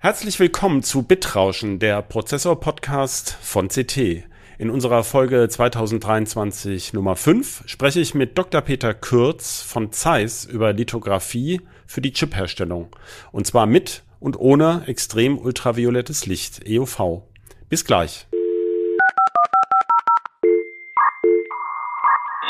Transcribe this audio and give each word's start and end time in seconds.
Herzlich 0.00 0.38
willkommen 0.38 0.84
zu 0.84 1.02
Bitrauschen, 1.02 1.80
der 1.80 2.02
Prozessor-Podcast 2.02 3.36
von 3.42 3.66
CT. 3.66 4.22
In 4.56 4.70
unserer 4.70 5.02
Folge 5.02 5.48
2023 5.48 6.92
Nummer 6.92 7.16
5 7.16 7.64
spreche 7.66 7.98
ich 7.98 8.14
mit 8.14 8.38
Dr. 8.38 8.60
Peter 8.60 8.94
Kürz 8.94 9.60
von 9.60 9.90
Zeiss 9.90 10.44
über 10.44 10.72
Lithografie 10.72 11.62
für 11.84 12.00
die 12.00 12.12
Chipherstellung. 12.12 12.94
Und 13.32 13.48
zwar 13.48 13.66
mit 13.66 14.04
und 14.20 14.38
ohne 14.38 14.84
extrem 14.86 15.36
ultraviolettes 15.36 16.26
Licht, 16.26 16.62
EUV. 16.64 17.22
Bis 17.68 17.84
gleich. 17.84 18.28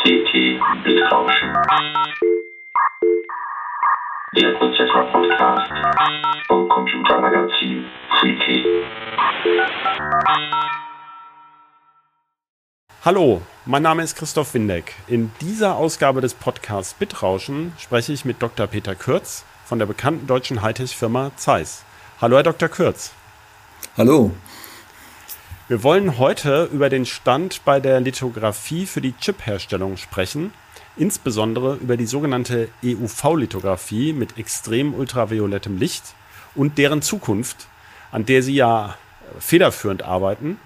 CT 0.02 0.60
Bitrauschen. 0.84 1.54
Der 4.36 4.52
Prozessor-Podcast 4.58 5.72
vom 6.48 6.68
Computermagazin 6.68 7.86
Freaky. 8.20 8.62
Hallo, 13.02 13.41
mein 13.64 13.82
Name 13.82 14.02
ist 14.02 14.16
Christoph 14.16 14.52
Windeck. 14.52 14.95
In 15.06 15.30
dieser 15.41 15.77
Ausgabe 15.77 16.20
des 16.20 16.34
Podcasts 16.34 16.92
Bitrauschen 16.92 17.73
spreche 17.78 18.12
ich 18.12 18.27
mit 18.27 18.42
Dr. 18.42 18.66
Peter 18.66 18.95
Kürz 18.95 19.46
von 19.64 19.78
der 19.78 19.87
bekannten 19.87 20.27
deutschen 20.27 20.60
Hightech-Firma 20.60 21.30
Zeiss. 21.37 21.84
Hallo, 22.20 22.37
Herr 22.37 22.42
Dr. 22.42 22.68
Kürz. 22.68 23.12
Hallo. 23.96 24.32
Wir 25.68 25.82
wollen 25.82 26.18
heute 26.18 26.65
über 26.70 26.90
den 26.90 27.06
Stand 27.06 27.65
bei 27.65 27.80
der 27.80 28.01
Lithografie 28.01 28.84
für 28.84 29.01
die 29.01 29.12
Chipherstellung 29.12 29.96
sprechen 29.96 30.52
insbesondere 30.98 31.77
über 31.77 31.97
die 31.97 32.07
sogenannte 32.07 32.69
EUV-Lithografie 32.84 34.12
mit 34.12 34.38
extrem 34.38 34.95
ultraviolettem 34.95 35.79
Licht 35.79 36.02
und 36.55 36.79
deren 36.79 37.02
Zukunft, 37.02 37.69
an 38.11 38.27
der 38.27 38.43
Sie 38.43 38.55
ja 38.55 38.97
federführend 39.38 40.02
arbeiten. 40.02 40.59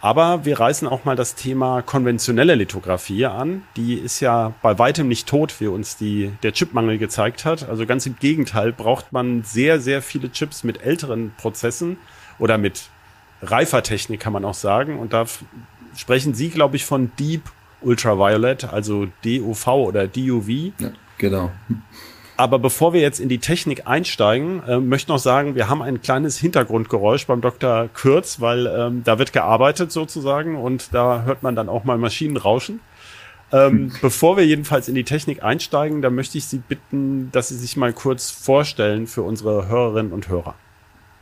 Aber 0.00 0.44
wir 0.44 0.60
reißen 0.60 0.86
auch 0.86 1.06
mal 1.06 1.16
das 1.16 1.34
Thema 1.34 1.80
konventionelle 1.80 2.56
Lithografie 2.56 3.24
an. 3.24 3.62
Die 3.76 3.94
ist 3.94 4.20
ja 4.20 4.52
bei 4.60 4.78
weitem 4.78 5.08
nicht 5.08 5.26
tot, 5.26 5.58
wie 5.60 5.66
uns 5.66 5.96
die, 5.96 6.30
der 6.42 6.52
Chipmangel 6.52 6.98
gezeigt 6.98 7.46
hat. 7.46 7.66
Also 7.66 7.86
ganz 7.86 8.04
im 8.04 8.16
Gegenteil 8.18 8.72
braucht 8.72 9.12
man 9.12 9.44
sehr, 9.44 9.80
sehr 9.80 10.02
viele 10.02 10.30
Chips 10.30 10.62
mit 10.62 10.82
älteren 10.82 11.32
Prozessen 11.38 11.96
oder 12.38 12.58
mit 12.58 12.90
reifer 13.40 13.82
Technik, 13.82 14.20
kann 14.20 14.34
man 14.34 14.44
auch 14.44 14.52
sagen. 14.52 14.98
Und 14.98 15.14
da 15.14 15.24
sprechen 15.96 16.34
Sie, 16.34 16.50
glaube 16.50 16.76
ich, 16.76 16.84
von 16.84 17.10
Deep 17.18 17.50
Ultraviolet, 17.84 18.64
also 18.64 19.06
DUV 19.24 19.66
oder 19.68 20.06
DUV. 20.06 20.48
Ja, 20.78 20.90
genau. 21.18 21.50
Aber 22.36 22.58
bevor 22.58 22.92
wir 22.92 23.00
jetzt 23.00 23.20
in 23.20 23.28
die 23.28 23.38
Technik 23.38 23.86
einsteigen, 23.86 24.62
äh, 24.66 24.80
möchte 24.80 25.12
noch 25.12 25.18
sagen, 25.18 25.54
wir 25.54 25.68
haben 25.68 25.82
ein 25.82 26.02
kleines 26.02 26.36
Hintergrundgeräusch 26.38 27.26
beim 27.26 27.40
Dr. 27.40 27.88
Kürz, 27.94 28.40
weil 28.40 28.66
ähm, 28.66 29.02
da 29.04 29.18
wird 29.18 29.32
gearbeitet 29.32 29.92
sozusagen 29.92 30.56
und 30.56 30.92
da 30.92 31.22
hört 31.22 31.44
man 31.44 31.54
dann 31.54 31.68
auch 31.68 31.84
mal 31.84 31.96
Maschinen 31.96 32.36
rauschen. 32.36 32.80
Ähm, 33.52 33.92
bevor 34.02 34.36
wir 34.36 34.44
jedenfalls 34.44 34.88
in 34.88 34.96
die 34.96 35.04
Technik 35.04 35.44
einsteigen, 35.44 36.02
da 36.02 36.10
möchte 36.10 36.38
ich 36.38 36.46
Sie 36.46 36.58
bitten, 36.58 37.30
dass 37.30 37.50
Sie 37.50 37.56
sich 37.56 37.76
mal 37.76 37.92
kurz 37.92 38.30
vorstellen 38.30 39.06
für 39.06 39.22
unsere 39.22 39.68
Hörerinnen 39.68 40.12
und 40.12 40.28
Hörer. 40.28 40.56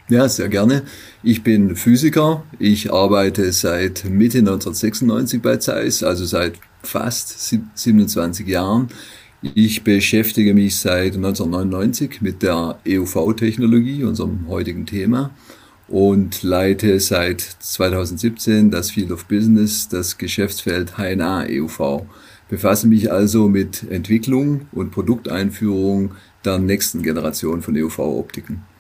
Ja, 0.09 0.29
sehr 0.29 0.49
gerne. 0.49 0.83
Ich 1.23 1.43
bin 1.43 1.77
Physiker. 1.77 2.45
Ich 2.59 2.93
arbeite 2.93 3.51
seit 3.53 4.05
Mitte 4.05 4.39
1996 4.39 5.41
bei 5.41 5.57
Zeiss, 5.57 6.03
also 6.03 6.25
seit 6.25 6.55
fast 6.83 7.55
27 7.75 8.47
Jahren. 8.47 8.89
Ich 9.43 9.85
beschäftige 9.85 10.55
mich 10.55 10.77
seit 10.77 11.15
1999 11.15 12.21
mit 12.21 12.43
der 12.43 12.79
EUV-Technologie, 12.87 14.05
unserem 14.05 14.49
heutigen 14.49 14.87
Thema, 14.87 15.31
und 15.89 16.43
leite 16.43 16.99
seit 17.01 17.41
2017 17.41 18.71
das 18.71 18.91
Field 18.91 19.13
of 19.13 19.27
Business, 19.27 19.89
das 19.89 20.19
Geschäftsfeld 20.19 20.97
HNA 20.97 21.47
EUV. 21.49 22.07
Befasse 22.49 22.87
mich 22.87 23.11
also 23.11 23.49
mit 23.49 23.91
Entwicklung 23.91 24.67
und 24.73 24.91
Produkteinführung 24.91 26.13
der 26.45 26.59
nächsten 26.59 27.03
Generation 27.03 27.63
von 27.63 27.77
EUV-Optiken. 27.77 28.72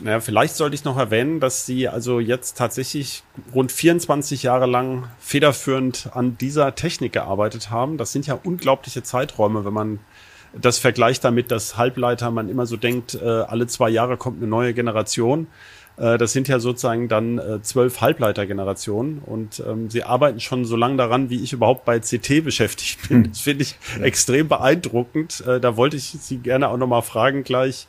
Naja, 0.00 0.20
vielleicht 0.20 0.56
sollte 0.56 0.74
ich 0.74 0.84
noch 0.84 0.96
erwähnen, 0.96 1.38
dass 1.38 1.66
Sie 1.66 1.88
also 1.88 2.18
jetzt 2.18 2.56
tatsächlich 2.56 3.22
rund 3.54 3.70
24 3.70 4.42
Jahre 4.42 4.66
lang 4.66 5.08
federführend 5.20 6.08
an 6.14 6.38
dieser 6.38 6.74
Technik 6.74 7.12
gearbeitet 7.12 7.70
haben. 7.70 7.98
Das 7.98 8.12
sind 8.12 8.26
ja 8.26 8.38
unglaubliche 8.42 9.02
Zeiträume, 9.02 9.64
wenn 9.64 9.74
man 9.74 9.98
das 10.54 10.78
vergleicht 10.78 11.24
damit, 11.24 11.50
dass 11.50 11.76
Halbleiter 11.76 12.30
man 12.30 12.48
immer 12.48 12.66
so 12.66 12.76
denkt, 12.76 13.14
äh, 13.14 13.26
alle 13.26 13.66
zwei 13.66 13.90
Jahre 13.90 14.16
kommt 14.16 14.38
eine 14.38 14.46
neue 14.46 14.74
Generation. 14.74 15.46
Äh, 15.96 16.18
das 16.18 16.32
sind 16.32 16.48
ja 16.48 16.58
sozusagen 16.58 17.08
dann 17.08 17.38
äh, 17.38 17.62
zwölf 17.62 18.00
Halbleitergenerationen 18.00 19.18
und 19.24 19.62
ähm, 19.66 19.90
sie 19.90 20.04
arbeiten 20.04 20.40
schon 20.40 20.64
so 20.64 20.76
lange 20.76 20.96
daran, 20.96 21.30
wie 21.30 21.42
ich 21.42 21.52
überhaupt 21.52 21.84
bei 21.84 22.00
CT 22.00 22.44
beschäftigt 22.44 23.08
bin. 23.08 23.24
Hm. 23.24 23.30
Das 23.30 23.40
finde 23.40 23.62
ich 23.62 23.76
extrem 24.00 24.48
beeindruckend. 24.48 25.44
Da 25.46 25.76
wollte 25.76 25.96
ich 25.96 26.04
Sie 26.04 26.38
gerne 26.38 26.68
auch 26.68 26.76
nochmal 26.76 27.02
fragen 27.02 27.44
gleich 27.44 27.86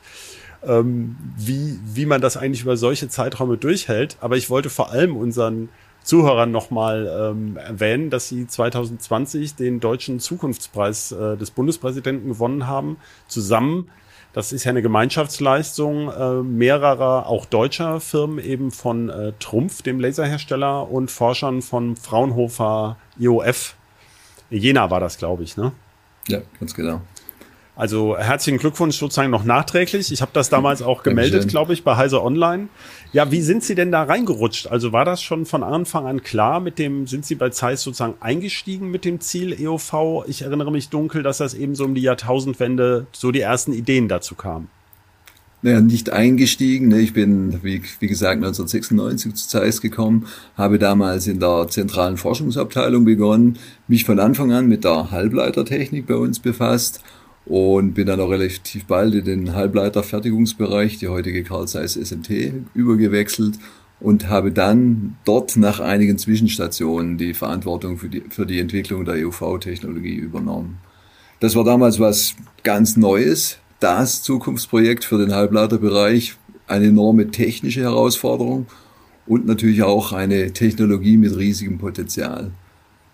ähm, 0.66 1.16
wie, 1.36 1.78
wie 1.84 2.06
man 2.06 2.20
das 2.20 2.36
eigentlich 2.36 2.62
über 2.62 2.76
solche 2.76 3.08
Zeiträume 3.08 3.56
durchhält. 3.56 4.16
Aber 4.20 4.36
ich 4.36 4.50
wollte 4.50 4.70
vor 4.70 4.90
allem 4.90 5.16
unseren 5.16 5.68
Zuhörern 6.04 6.50
nochmal 6.50 7.32
ähm, 7.32 7.56
erwähnen, 7.56 8.10
dass 8.10 8.28
sie 8.28 8.46
2020 8.46 9.54
den 9.56 9.80
deutschen 9.80 10.20
Zukunftspreis 10.20 11.12
äh, 11.12 11.36
des 11.36 11.50
Bundespräsidenten 11.50 12.28
gewonnen 12.28 12.66
haben, 12.66 12.98
zusammen. 13.26 13.88
Das 14.34 14.52
ist 14.52 14.64
ja 14.64 14.70
eine 14.70 14.82
Gemeinschaftsleistung 14.82 16.10
äh, 16.10 16.42
mehrerer, 16.42 17.26
auch 17.26 17.46
deutscher 17.46 18.00
Firmen, 18.00 18.38
eben 18.38 18.70
von 18.70 19.08
äh, 19.08 19.32
Trumpf, 19.38 19.80
dem 19.82 20.00
Laserhersteller, 20.00 20.90
und 20.90 21.10
Forschern 21.10 21.62
von 21.62 21.96
Fraunhofer 21.96 22.96
IOF. 23.18 23.76
Jena 24.50 24.90
war 24.90 25.00
das, 25.00 25.16
glaube 25.18 25.44
ich, 25.44 25.56
ne? 25.56 25.72
Ja, 26.28 26.40
ganz 26.58 26.74
genau. 26.74 27.00
Also 27.76 28.16
herzlichen 28.16 28.58
Glückwunsch 28.58 28.96
sozusagen 28.96 29.30
noch 29.30 29.42
nachträglich. 29.42 30.12
Ich 30.12 30.22
habe 30.22 30.30
das 30.32 30.48
damals 30.48 30.80
auch 30.80 31.02
gemeldet, 31.02 31.48
glaube 31.48 31.72
ich, 31.72 31.82
bei 31.82 31.96
Heise 31.96 32.22
Online. 32.22 32.68
Ja, 33.12 33.32
wie 33.32 33.40
sind 33.40 33.64
Sie 33.64 33.74
denn 33.74 33.90
da 33.90 34.04
reingerutscht? 34.04 34.68
Also 34.68 34.92
war 34.92 35.04
das 35.04 35.20
schon 35.22 35.44
von 35.44 35.64
Anfang 35.64 36.06
an 36.06 36.22
klar 36.22 36.60
mit 36.60 36.78
dem, 36.78 37.08
sind 37.08 37.26
Sie 37.26 37.34
bei 37.34 37.50
Zeiss 37.50 37.82
sozusagen 37.82 38.14
eingestiegen 38.20 38.92
mit 38.92 39.04
dem 39.04 39.20
Ziel 39.20 39.52
EOV? 39.60 40.24
Ich 40.28 40.42
erinnere 40.42 40.70
mich 40.70 40.88
dunkel, 40.88 41.24
dass 41.24 41.38
das 41.38 41.54
eben 41.54 41.74
so 41.74 41.84
um 41.84 41.96
die 41.96 42.02
Jahrtausendwende 42.02 43.08
so 43.10 43.32
die 43.32 43.40
ersten 43.40 43.72
Ideen 43.72 44.06
dazu 44.08 44.36
kamen. 44.36 44.68
Naja, 45.62 45.80
nicht 45.80 46.10
eingestiegen. 46.10 46.88
Ne? 46.88 47.00
Ich 47.00 47.12
bin, 47.12 47.64
wie, 47.64 47.82
wie 47.98 48.06
gesagt, 48.06 48.36
1996 48.36 49.34
zu 49.34 49.48
Zeiss 49.48 49.80
gekommen, 49.80 50.26
habe 50.56 50.78
damals 50.78 51.26
in 51.26 51.40
der 51.40 51.66
zentralen 51.68 52.18
Forschungsabteilung 52.18 53.04
begonnen, 53.04 53.58
mich 53.88 54.04
von 54.04 54.20
Anfang 54.20 54.52
an 54.52 54.68
mit 54.68 54.84
der 54.84 55.10
Halbleitertechnik 55.10 56.06
bei 56.06 56.14
uns 56.14 56.38
befasst 56.38 57.00
und 57.46 57.92
bin 57.92 58.06
dann 58.06 58.20
auch 58.20 58.30
relativ 58.30 58.86
bald 58.86 59.14
in 59.14 59.24
den 59.24 59.54
Halbleiterfertigungsbereich, 59.54 60.98
die 60.98 61.08
heutige 61.08 61.44
Carl 61.44 61.68
Zeiss 61.68 61.94
SMT, 61.94 62.52
übergewechselt 62.74 63.58
und 64.00 64.28
habe 64.28 64.50
dann 64.52 65.16
dort 65.24 65.56
nach 65.56 65.80
einigen 65.80 66.18
Zwischenstationen 66.18 67.18
die 67.18 67.34
Verantwortung 67.34 67.98
für 67.98 68.08
die, 68.08 68.22
für 68.28 68.46
die 68.46 68.60
Entwicklung 68.60 69.04
der 69.04 69.14
EUV-Technologie 69.14 70.14
übernommen. 70.14 70.78
Das 71.40 71.54
war 71.56 71.64
damals 71.64 72.00
was 72.00 72.34
ganz 72.62 72.96
Neues, 72.96 73.58
das 73.80 74.22
Zukunftsprojekt 74.22 75.04
für 75.04 75.18
den 75.18 75.34
Halbleiterbereich, 75.34 76.36
eine 76.66 76.86
enorme 76.86 77.30
technische 77.30 77.82
Herausforderung 77.82 78.66
und 79.26 79.46
natürlich 79.46 79.82
auch 79.82 80.12
eine 80.12 80.52
Technologie 80.52 81.18
mit 81.18 81.36
riesigem 81.36 81.78
Potenzial. 81.78 82.52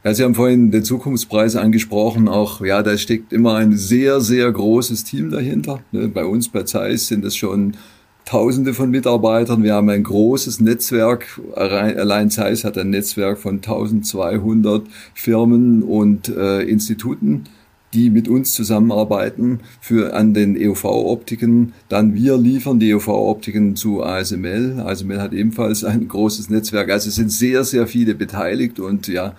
Ja, 0.02 0.14
Sie 0.14 0.24
haben 0.24 0.34
vorhin 0.34 0.70
den 0.70 0.82
Zukunftspreis 0.82 1.56
angesprochen. 1.56 2.26
Auch, 2.26 2.62
ja, 2.62 2.82
da 2.82 2.96
steckt 2.96 3.34
immer 3.34 3.56
ein 3.56 3.76
sehr, 3.76 4.22
sehr 4.22 4.50
großes 4.50 5.04
Team 5.04 5.30
dahinter. 5.30 5.82
Ne, 5.92 6.08
bei 6.08 6.24
uns 6.24 6.48
bei 6.48 6.62
Zeiss 6.62 7.08
sind 7.08 7.24
es 7.24 7.36
schon 7.36 7.76
Tausende 8.24 8.74
von 8.74 8.90
Mitarbeitern. 8.90 9.62
Wir 9.62 9.74
haben 9.74 9.88
ein 9.88 10.04
großes 10.04 10.60
Netzwerk. 10.60 11.40
Allein 11.54 12.30
Zeiss 12.30 12.64
hat 12.64 12.78
ein 12.78 12.90
Netzwerk 12.90 13.38
von 13.38 13.56
1200 13.56 14.84
Firmen 15.14 15.82
und 15.82 16.28
äh, 16.28 16.62
Instituten, 16.62 17.44
die 17.92 18.08
mit 18.08 18.28
uns 18.28 18.54
zusammenarbeiten 18.54 19.60
für 19.80 20.14
an 20.14 20.32
den 20.32 20.56
EUV-Optiken. 20.56 21.72
Dann 21.88 22.14
wir 22.14 22.38
liefern 22.38 22.78
die 22.78 22.94
EUV-Optiken 22.94 23.74
zu 23.74 24.02
ASML. 24.02 24.80
ASML 24.80 25.20
hat 25.20 25.32
ebenfalls 25.32 25.82
ein 25.82 26.06
großes 26.06 26.50
Netzwerk. 26.50 26.90
Also 26.90 27.08
es 27.08 27.16
sind 27.16 27.32
sehr, 27.32 27.64
sehr 27.64 27.86
viele 27.86 28.14
beteiligt 28.14 28.78
und 28.78 29.08
ja, 29.08 29.34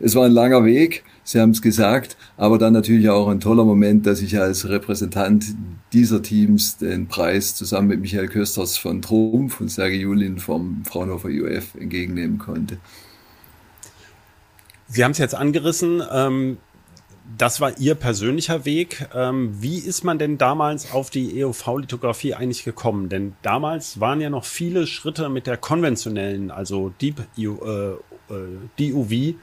es 0.00 0.14
war 0.14 0.24
ein 0.24 0.32
langer 0.32 0.64
Weg, 0.64 1.04
Sie 1.26 1.40
haben 1.40 1.50
es 1.50 1.62
gesagt, 1.62 2.18
aber 2.36 2.58
dann 2.58 2.74
natürlich 2.74 3.08
auch 3.08 3.28
ein 3.28 3.40
toller 3.40 3.64
Moment, 3.64 4.06
dass 4.06 4.20
ich 4.20 4.38
als 4.38 4.68
Repräsentant 4.68 5.46
dieser 5.92 6.20
Teams 6.20 6.76
den 6.76 7.08
Preis 7.08 7.54
zusammen 7.54 7.88
mit 7.88 8.00
Michael 8.00 8.28
Kösters 8.28 8.76
von 8.76 9.00
Trumpf 9.00 9.60
und 9.60 9.70
Sergei 9.70 9.96
Julin 9.96 10.38
vom 10.38 10.84
Fraunhofer 10.84 11.28
UF 11.28 11.74
entgegennehmen 11.76 12.38
konnte. 12.38 12.76
Sie 14.86 15.02
haben 15.02 15.12
es 15.12 15.18
jetzt 15.18 15.34
angerissen. 15.34 16.02
Ähm 16.12 16.58
das 17.38 17.60
war 17.60 17.78
Ihr 17.78 17.94
persönlicher 17.94 18.64
Weg. 18.64 19.08
Ähm, 19.14 19.56
wie 19.60 19.78
ist 19.78 20.04
man 20.04 20.18
denn 20.18 20.36
damals 20.36 20.92
auf 20.92 21.10
die 21.10 21.42
EUV-Lithografie 21.42 22.34
eigentlich 22.34 22.64
gekommen? 22.64 23.08
Denn 23.08 23.34
damals 23.42 23.98
waren 23.98 24.20
ja 24.20 24.30
noch 24.30 24.44
viele 24.44 24.86
Schritte 24.86 25.30
mit 25.30 25.46
der 25.46 25.56
konventionellen, 25.56 26.50
also 26.50 26.92
Deep 27.00 27.22
EU, 27.38 27.54
äh, 27.64 27.92
äh 28.30 28.92
DUV, 28.92 29.36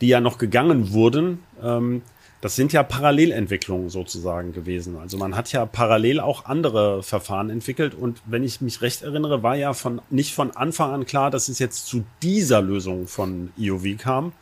die 0.00 0.08
ja 0.08 0.20
noch 0.20 0.38
gegangen 0.38 0.92
wurden. 0.92 1.40
Ähm, 1.62 2.02
das 2.40 2.54
sind 2.54 2.72
ja 2.72 2.84
Parallelentwicklungen 2.84 3.90
sozusagen 3.90 4.52
gewesen. 4.52 4.96
Also 4.96 5.16
man 5.16 5.34
hat 5.34 5.50
ja 5.50 5.66
parallel 5.66 6.20
auch 6.20 6.44
andere 6.44 7.02
Verfahren 7.02 7.50
entwickelt 7.50 7.94
und 7.94 8.22
wenn 8.26 8.44
ich 8.44 8.60
mich 8.60 8.80
recht 8.80 9.02
erinnere, 9.02 9.42
war 9.42 9.56
ja 9.56 9.72
von 9.72 10.00
nicht 10.10 10.34
von 10.34 10.52
Anfang 10.52 10.92
an 10.92 11.04
klar, 11.04 11.30
dass 11.30 11.48
es 11.48 11.58
jetzt 11.58 11.86
zu 11.86 12.04
dieser 12.22 12.62
Lösung 12.62 13.08
von 13.08 13.50
EUV 13.58 13.98
kam, 13.98 14.32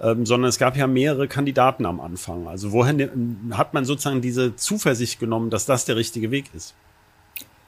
ähm, 0.00 0.26
sondern 0.26 0.48
es 0.48 0.58
gab 0.58 0.76
ja 0.76 0.88
mehrere 0.88 1.28
Kandidaten 1.28 1.86
am 1.86 2.00
Anfang. 2.00 2.48
Also 2.48 2.72
woher 2.72 3.10
hat 3.52 3.74
man 3.74 3.84
sozusagen 3.84 4.20
diese 4.20 4.56
Zuversicht 4.56 5.20
genommen, 5.20 5.50
dass 5.50 5.66
das 5.66 5.84
der 5.84 5.94
richtige 5.94 6.32
Weg 6.32 6.46
ist? 6.52 6.74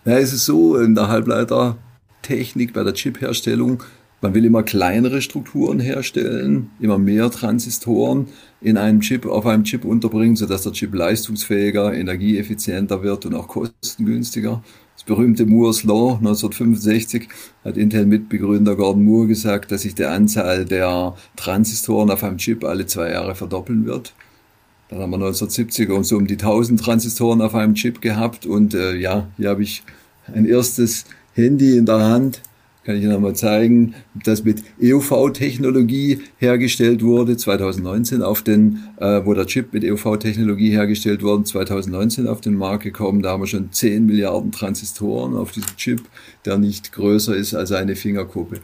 Ja, 0.04 0.18
es 0.18 0.32
ist 0.32 0.44
so, 0.44 0.76
in 0.76 0.96
der 0.96 1.08
Halbleitertechnik, 1.08 2.72
bei 2.72 2.82
der 2.82 2.94
Chipherstellung, 2.94 3.84
man 4.20 4.34
will 4.34 4.44
immer 4.44 4.62
kleinere 4.62 5.22
Strukturen 5.22 5.80
herstellen, 5.80 6.70
immer 6.80 6.98
mehr 6.98 7.30
Transistoren 7.30 8.26
in 8.60 8.76
einem 8.76 9.00
Chip, 9.00 9.26
auf 9.26 9.46
einem 9.46 9.64
Chip 9.64 9.84
unterbringen, 9.84 10.36
sodass 10.36 10.62
der 10.62 10.72
Chip 10.72 10.94
leistungsfähiger, 10.94 11.94
energieeffizienter 11.94 13.02
wird 13.02 13.26
und 13.26 13.34
auch 13.34 13.48
kostengünstiger 13.48 14.62
berühmte 15.08 15.46
Moore's 15.46 15.84
Law 15.84 16.18
1965 16.18 17.28
hat 17.64 17.78
Intel-Mitbegründer 17.78 18.76
Gordon 18.76 19.04
Moore 19.04 19.26
gesagt, 19.26 19.72
dass 19.72 19.82
sich 19.82 19.94
die 19.94 20.04
Anzahl 20.04 20.66
der 20.66 21.16
Transistoren 21.34 22.10
auf 22.10 22.22
einem 22.22 22.36
Chip 22.36 22.62
alle 22.62 22.86
zwei 22.86 23.10
Jahre 23.10 23.34
verdoppeln 23.34 23.86
wird. 23.86 24.12
Dann 24.90 25.00
haben 25.00 25.10
wir 25.10 25.16
1970 25.16 25.90
um 25.90 26.04
so 26.04 26.16
um 26.18 26.26
die 26.26 26.34
1000 26.34 26.80
Transistoren 26.80 27.40
auf 27.40 27.54
einem 27.54 27.74
Chip 27.74 28.02
gehabt 28.02 28.44
und 28.44 28.74
äh, 28.74 28.96
ja, 28.96 29.28
hier 29.38 29.48
habe 29.48 29.62
ich 29.62 29.82
ein 30.32 30.44
erstes 30.44 31.06
Handy 31.32 31.78
in 31.78 31.86
der 31.86 32.00
Hand 32.00 32.42
kann 32.88 32.96
ich 32.96 33.04
nochmal 33.04 33.36
zeigen, 33.36 33.94
das 34.24 34.44
mit 34.44 34.62
EUV-Technologie 34.82 36.20
hergestellt 36.38 37.02
wurde, 37.02 37.36
2019 37.36 38.22
auf 38.22 38.40
den, 38.40 38.78
äh, 38.96 39.20
wo 39.26 39.34
der 39.34 39.44
Chip 39.44 39.74
mit 39.74 39.84
EUV-Technologie 39.84 40.70
hergestellt 40.70 41.22
wurde, 41.22 41.44
2019 41.44 42.26
auf 42.26 42.40
den 42.40 42.54
Markt 42.54 42.84
gekommen. 42.84 43.20
Da 43.20 43.32
haben 43.32 43.42
wir 43.42 43.46
schon 43.46 43.70
10 43.70 44.06
Milliarden 44.06 44.52
Transistoren 44.52 45.36
auf 45.36 45.52
diesem 45.52 45.76
Chip, 45.76 46.00
der 46.46 46.56
nicht 46.56 46.92
größer 46.92 47.36
ist 47.36 47.52
als 47.52 47.72
eine 47.72 47.94
Fingerkuppe. 47.94 48.60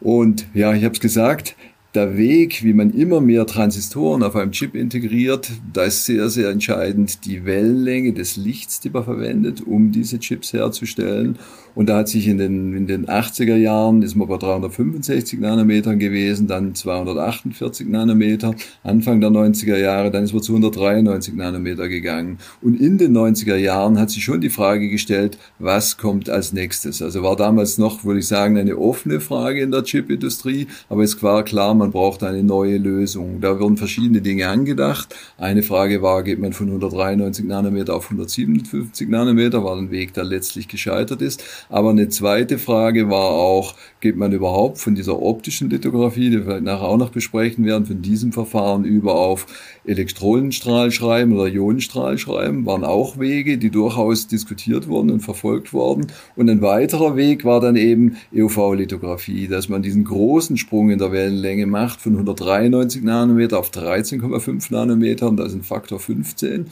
Und 0.00 0.46
ja, 0.52 0.74
ich 0.74 0.82
habe 0.82 0.94
es 0.94 1.00
gesagt, 1.00 1.54
der 1.94 2.16
Weg, 2.16 2.64
wie 2.64 2.72
man 2.72 2.90
immer 2.92 3.20
mehr 3.20 3.46
Transistoren 3.46 4.22
auf 4.22 4.34
einem 4.34 4.52
Chip 4.52 4.74
integriert, 4.74 5.50
da 5.72 5.84
ist 5.84 6.06
sehr, 6.06 6.30
sehr 6.30 6.48
entscheidend 6.48 7.26
die 7.26 7.44
Wellenlänge 7.44 8.14
des 8.14 8.36
Lichts, 8.36 8.80
die 8.80 8.88
man 8.88 9.04
verwendet, 9.04 9.60
um 9.60 9.92
diese 9.92 10.18
Chips 10.18 10.54
herzustellen. 10.54 11.38
Und 11.74 11.88
da 11.88 11.98
hat 11.98 12.08
sich 12.08 12.28
in 12.28 12.38
den, 12.38 12.74
in 12.76 12.86
den 12.86 13.06
80er 13.06 13.56
Jahren, 13.56 14.02
ist 14.02 14.14
man 14.14 14.28
bei 14.28 14.36
365 14.36 15.40
Nanometern 15.40 15.98
gewesen, 15.98 16.46
dann 16.46 16.74
248 16.74 17.88
Nanometer, 17.88 18.54
Anfang 18.82 19.20
der 19.20 19.30
90er 19.30 19.76
Jahre, 19.76 20.10
dann 20.10 20.24
ist 20.24 20.32
man 20.32 20.42
zu 20.42 20.52
193 20.52 21.34
Nanometer 21.34 21.88
gegangen. 21.88 22.38
Und 22.60 22.78
in 22.78 22.98
den 22.98 23.16
90er 23.16 23.56
Jahren 23.56 23.98
hat 23.98 24.10
sich 24.10 24.24
schon 24.24 24.40
die 24.40 24.50
Frage 24.50 24.88
gestellt, 24.88 25.38
was 25.58 25.96
kommt 25.96 26.28
als 26.28 26.52
nächstes? 26.52 27.00
Also 27.00 27.22
war 27.22 27.36
damals 27.36 27.78
noch, 27.78 28.04
würde 28.04 28.20
ich 28.20 28.28
sagen, 28.28 28.58
eine 28.58 28.76
offene 28.76 29.20
Frage 29.20 29.62
in 29.62 29.70
der 29.70 29.84
Chipindustrie, 29.84 30.66
aber 30.90 31.02
es 31.02 31.22
war 31.22 31.42
klar, 31.42 31.74
man 31.82 31.90
braucht 31.90 32.22
eine 32.22 32.44
neue 32.44 32.78
Lösung. 32.78 33.40
Da 33.40 33.58
wurden 33.58 33.76
verschiedene 33.76 34.20
Dinge 34.20 34.48
angedacht. 34.48 35.16
Eine 35.36 35.64
Frage 35.64 36.00
war, 36.00 36.22
geht 36.22 36.38
man 36.38 36.52
von 36.52 36.68
193 36.68 37.44
Nanometer 37.44 37.96
auf 37.96 38.04
157 38.04 39.08
Nanometer, 39.08 39.64
war 39.64 39.76
ein 39.76 39.90
Weg, 39.90 40.14
der 40.14 40.22
letztlich 40.22 40.68
gescheitert 40.68 41.20
ist. 41.22 41.42
Aber 41.68 41.90
eine 41.90 42.08
zweite 42.08 42.58
Frage 42.58 43.10
war 43.10 43.30
auch, 43.30 43.74
geht 44.00 44.16
man 44.16 44.30
überhaupt 44.30 44.78
von 44.78 44.94
dieser 44.94 45.20
optischen 45.20 45.70
Lithografie, 45.70 46.30
die 46.30 46.36
wir 46.36 46.44
vielleicht 46.44 46.64
nachher 46.64 46.86
auch 46.86 46.98
noch 46.98 47.10
besprechen 47.10 47.64
werden, 47.64 47.84
von 47.84 48.00
diesem 48.00 48.30
Verfahren 48.30 48.84
über 48.84 49.16
auf 49.16 49.46
Elektronenstrahlschreiben 49.84 51.34
oder 51.36 51.48
Ionenstrahlschreiben, 51.48 52.64
waren 52.64 52.84
auch 52.84 53.18
Wege, 53.18 53.58
die 53.58 53.70
durchaus 53.70 54.28
diskutiert 54.28 54.86
wurden 54.86 55.10
und 55.10 55.20
verfolgt 55.20 55.72
wurden. 55.72 56.06
Und 56.36 56.48
ein 56.48 56.62
weiterer 56.62 57.16
Weg 57.16 57.44
war 57.44 57.60
dann 57.60 57.74
eben 57.74 58.16
EUV-Lithografie, 58.32 59.48
dass 59.48 59.68
man 59.68 59.82
diesen 59.82 60.04
großen 60.04 60.56
Sprung 60.56 60.90
in 60.90 60.98
der 60.98 61.10
Wellenlänge 61.10 61.66
macht 61.72 62.00
von 62.00 62.12
193 62.12 63.02
Nanometer 63.02 63.58
auf 63.58 63.70
13,5 63.70 64.72
Nanometer, 64.72 65.28
und 65.28 65.38
das 65.38 65.48
ist 65.48 65.54
ein 65.54 65.62
Faktor 65.64 65.98
15 65.98 66.70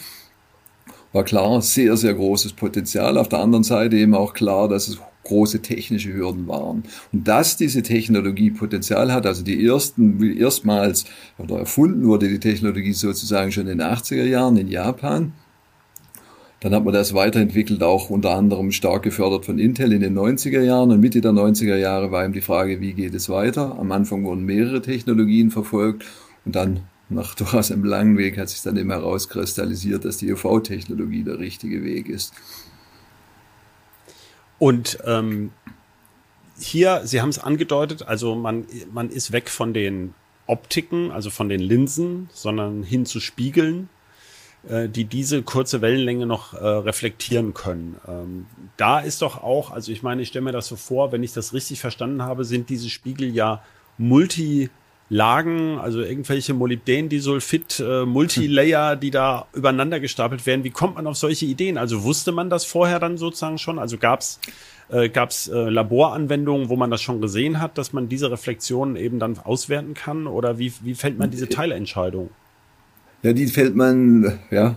war 1.12 1.24
klar, 1.24 1.60
sehr, 1.60 1.96
sehr 1.96 2.14
großes 2.14 2.52
Potenzial. 2.52 3.18
Auf 3.18 3.28
der 3.28 3.40
anderen 3.40 3.64
Seite 3.64 3.96
eben 3.96 4.14
auch 4.14 4.32
klar, 4.32 4.68
dass 4.68 4.88
es 4.88 4.98
große 5.24 5.60
technische 5.60 6.12
Hürden 6.12 6.48
waren. 6.48 6.84
Und 7.12 7.28
dass 7.28 7.56
diese 7.56 7.82
Technologie 7.82 8.50
Potenzial 8.50 9.12
hat, 9.12 9.26
also 9.26 9.42
die 9.42 9.64
ersten, 9.64 10.22
erstmals 10.38 11.04
oder 11.38 11.58
erfunden 11.58 12.06
wurde 12.06 12.28
die 12.28 12.40
Technologie 12.40 12.92
sozusagen 12.92 13.52
schon 13.52 13.66
in 13.66 13.78
den 13.78 13.86
80er 13.86 14.24
Jahren 14.24 14.56
in 14.56 14.68
Japan. 14.68 15.32
Dann 16.60 16.74
hat 16.74 16.84
man 16.84 16.92
das 16.92 17.14
weiterentwickelt, 17.14 17.82
auch 17.82 18.10
unter 18.10 18.34
anderem 18.36 18.70
stark 18.70 19.02
gefördert 19.02 19.46
von 19.46 19.58
Intel 19.58 19.92
in 19.92 20.00
den 20.00 20.16
90er 20.16 20.60
Jahren. 20.60 20.90
Und 20.90 21.00
Mitte 21.00 21.22
der 21.22 21.32
90er 21.32 21.76
Jahre 21.76 22.12
war 22.12 22.22
eben 22.22 22.34
die 22.34 22.42
Frage, 22.42 22.80
wie 22.80 22.92
geht 22.92 23.14
es 23.14 23.30
weiter? 23.30 23.78
Am 23.78 23.90
Anfang 23.92 24.24
wurden 24.24 24.44
mehrere 24.44 24.82
Technologien 24.82 25.50
verfolgt 25.50 26.04
und 26.44 26.54
dann 26.54 26.80
nach 27.08 27.34
durchaus 27.36 27.72
einem 27.72 27.84
langen 27.84 28.18
Weg 28.18 28.38
hat 28.38 28.50
sich 28.50 28.62
dann 28.62 28.76
eben 28.76 28.90
herauskristallisiert, 28.90 30.04
dass 30.04 30.18
die 30.18 30.30
UV-Technologie 30.32 31.24
der 31.24 31.38
richtige 31.38 31.82
Weg 31.82 32.08
ist. 32.08 32.34
Und 34.58 34.98
ähm, 35.06 35.52
hier, 36.58 37.00
Sie 37.04 37.22
haben 37.22 37.30
es 37.30 37.38
angedeutet, 37.38 38.02
also 38.02 38.34
man, 38.34 38.66
man 38.92 39.08
ist 39.08 39.32
weg 39.32 39.48
von 39.48 39.72
den 39.72 40.14
Optiken, 40.46 41.10
also 41.10 41.30
von 41.30 41.48
den 41.48 41.60
Linsen, 41.60 42.28
sondern 42.32 42.82
hin 42.82 43.06
zu 43.06 43.20
Spiegeln, 43.20 43.88
die 44.62 45.04
diese 45.04 45.42
kurze 45.42 45.80
Wellenlänge 45.80 46.26
noch 46.26 46.52
äh, 46.52 46.58
reflektieren 46.58 47.54
können. 47.54 47.96
Ähm, 48.06 48.46
da 48.76 49.00
ist 49.00 49.22
doch 49.22 49.42
auch, 49.42 49.70
also 49.70 49.90
ich 49.90 50.02
meine, 50.02 50.20
ich 50.22 50.28
stelle 50.28 50.44
mir 50.44 50.52
das 50.52 50.68
so 50.68 50.76
vor, 50.76 51.12
wenn 51.12 51.22
ich 51.22 51.32
das 51.32 51.54
richtig 51.54 51.80
verstanden 51.80 52.22
habe, 52.22 52.44
sind 52.44 52.68
diese 52.68 52.90
Spiegel 52.90 53.34
ja 53.34 53.62
multi 53.96 54.68
Lagen, 55.12 55.78
also 55.80 56.02
irgendwelche 56.02 56.54
Molybdän-Disulfid, 56.54 57.80
äh, 57.80 58.06
Multilayer, 58.06 58.94
die 58.94 59.10
da 59.10 59.46
übereinander 59.52 59.98
gestapelt 59.98 60.46
werden. 60.46 60.62
Wie 60.62 60.70
kommt 60.70 60.94
man 60.94 61.06
auf 61.08 61.16
solche 61.16 61.46
Ideen? 61.46 61.78
Also 61.78 62.04
wusste 62.04 62.30
man 62.30 62.48
das 62.48 62.64
vorher 62.64 63.00
dann 63.00 63.18
sozusagen 63.18 63.58
schon? 63.58 63.80
Also 63.80 63.98
gab's 63.98 64.38
äh, 64.88 65.08
gab's 65.08 65.48
äh, 65.48 65.68
Laboranwendungen, 65.68 66.68
wo 66.68 66.76
man 66.76 66.92
das 66.92 67.02
schon 67.02 67.20
gesehen 67.20 67.60
hat, 67.60 67.76
dass 67.76 67.92
man 67.92 68.08
diese 68.08 68.30
Reflexionen 68.30 68.94
eben 68.94 69.18
dann 69.18 69.36
auswerten 69.38 69.94
kann? 69.94 70.28
Oder 70.28 70.58
wie, 70.58 70.72
wie 70.82 70.94
fällt 70.94 71.18
man 71.18 71.30
diese 71.30 71.48
Teilentscheidung? 71.48 72.30
Ja, 73.22 73.34
die 73.34 73.48
fällt 73.48 73.76
man, 73.76 74.38
ja, 74.50 74.76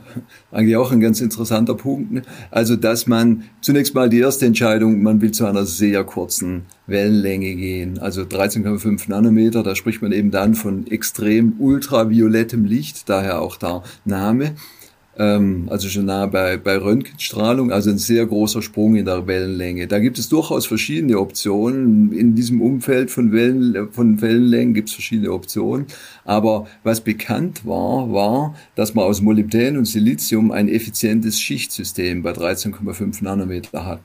eigentlich 0.51 0.75
auch 0.75 0.91
ein 0.91 0.99
ganz 0.99 1.21
interessanter 1.21 1.75
Punkt. 1.75 2.11
Ne? 2.11 2.23
Also, 2.51 2.75
dass 2.75 3.07
man 3.07 3.43
zunächst 3.61 3.95
mal 3.95 4.09
die 4.09 4.19
erste 4.19 4.45
Entscheidung, 4.45 5.01
man 5.01 5.21
will 5.21 5.31
zu 5.31 5.45
einer 5.45 5.65
sehr 5.65 6.03
kurzen 6.03 6.63
Wellenlänge 6.85 7.55
gehen. 7.55 7.99
Also 7.99 8.23
13,5 8.23 9.09
Nanometer, 9.09 9.63
da 9.63 9.75
spricht 9.75 10.01
man 10.01 10.11
eben 10.11 10.29
dann 10.29 10.55
von 10.55 10.87
extrem 10.87 11.53
ultraviolettem 11.59 12.65
Licht, 12.65 13.07
daher 13.07 13.41
auch 13.41 13.55
der 13.55 13.83
Name 14.03 14.55
ähm, 15.17 15.67
also 15.69 15.89
schon 15.89 16.05
nah 16.05 16.25
bei, 16.25 16.57
bei 16.57 16.77
Röntgenstrahlung, 16.77 17.71
also 17.71 17.91
ein 17.91 17.97
sehr 17.97 18.25
großer 18.25 18.61
Sprung 18.61 18.95
in 18.95 19.05
der 19.05 19.27
Wellenlänge. 19.27 19.87
Da 19.87 19.99
gibt 19.99 20.17
es 20.17 20.29
durchaus 20.29 20.65
verschiedene 20.65 21.19
Optionen. 21.19 22.11
In 22.11 22.35
diesem 22.35 22.61
Umfeld 22.61 23.11
von, 23.11 23.31
Wellen, 23.31 23.91
von 23.91 24.21
Wellenlängen 24.21 24.73
gibt 24.73 24.89
es 24.89 24.95
verschiedene 24.95 25.31
Optionen. 25.31 25.85
Aber 26.25 26.67
was 26.83 27.01
bekannt 27.01 27.65
war, 27.65 28.11
war, 28.11 28.55
dass 28.75 28.95
man 28.95 29.05
aus 29.05 29.21
Molybdän 29.21 29.77
und 29.77 29.85
Silizium 29.85 30.51
ein 30.51 30.67
effizientes 30.67 31.39
Schichtsystem 31.39 32.23
bei 32.23 32.31
13,5 32.31 33.23
Nanometer 33.23 33.85
hat. 33.85 34.01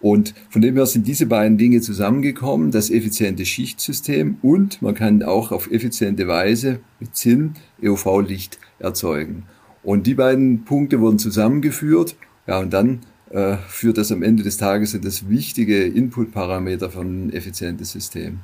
Und 0.00 0.34
von 0.48 0.62
dem 0.62 0.76
her 0.76 0.86
sind 0.86 1.08
diese 1.08 1.26
beiden 1.26 1.58
Dinge 1.58 1.80
zusammengekommen, 1.80 2.70
das 2.70 2.88
effiziente 2.88 3.44
Schichtsystem 3.44 4.36
und 4.42 4.80
man 4.80 4.94
kann 4.94 5.24
auch 5.24 5.50
auf 5.50 5.70
effiziente 5.72 6.28
Weise 6.28 6.78
mit 7.00 7.16
Zinn 7.16 7.54
EUV-Licht 7.82 8.60
erzeugen. 8.78 9.44
Und 9.82 10.06
die 10.06 10.14
beiden 10.14 10.64
Punkte 10.64 11.00
wurden 11.00 11.18
zusammengeführt. 11.18 12.16
Ja, 12.46 12.58
und 12.60 12.72
dann 12.72 13.00
äh, 13.30 13.56
führt 13.68 13.98
das 13.98 14.10
am 14.12 14.22
Ende 14.22 14.42
des 14.42 14.56
Tages 14.56 14.94
in 14.94 15.02
das 15.02 15.28
wichtige 15.28 15.84
Input-Parameter 15.84 16.90
von 16.90 17.26
ein 17.26 17.32
effizientes 17.32 17.92
System. 17.92 18.40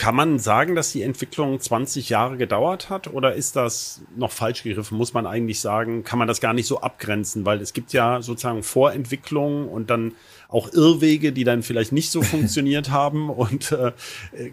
Kann 0.00 0.16
man 0.16 0.38
sagen, 0.38 0.76
dass 0.76 0.92
die 0.92 1.02
Entwicklung 1.02 1.60
20 1.60 2.08
Jahre 2.08 2.38
gedauert 2.38 2.88
hat 2.88 3.12
oder 3.12 3.34
ist 3.34 3.54
das 3.54 4.00
noch 4.16 4.32
falsch 4.32 4.62
gegriffen? 4.62 4.96
Muss 4.96 5.12
man 5.12 5.26
eigentlich 5.26 5.60
sagen, 5.60 6.04
kann 6.04 6.18
man 6.18 6.26
das 6.26 6.40
gar 6.40 6.54
nicht 6.54 6.66
so 6.66 6.80
abgrenzen, 6.80 7.44
weil 7.44 7.60
es 7.60 7.74
gibt 7.74 7.92
ja 7.92 8.22
sozusagen 8.22 8.62
Vorentwicklungen 8.62 9.68
und 9.68 9.90
dann 9.90 10.12
auch 10.48 10.72
Irrwege, 10.72 11.32
die 11.32 11.44
dann 11.44 11.62
vielleicht 11.62 11.92
nicht 11.92 12.10
so 12.10 12.22
funktioniert 12.22 12.90
haben 12.90 13.28
und 13.28 13.72
äh, 13.72 13.92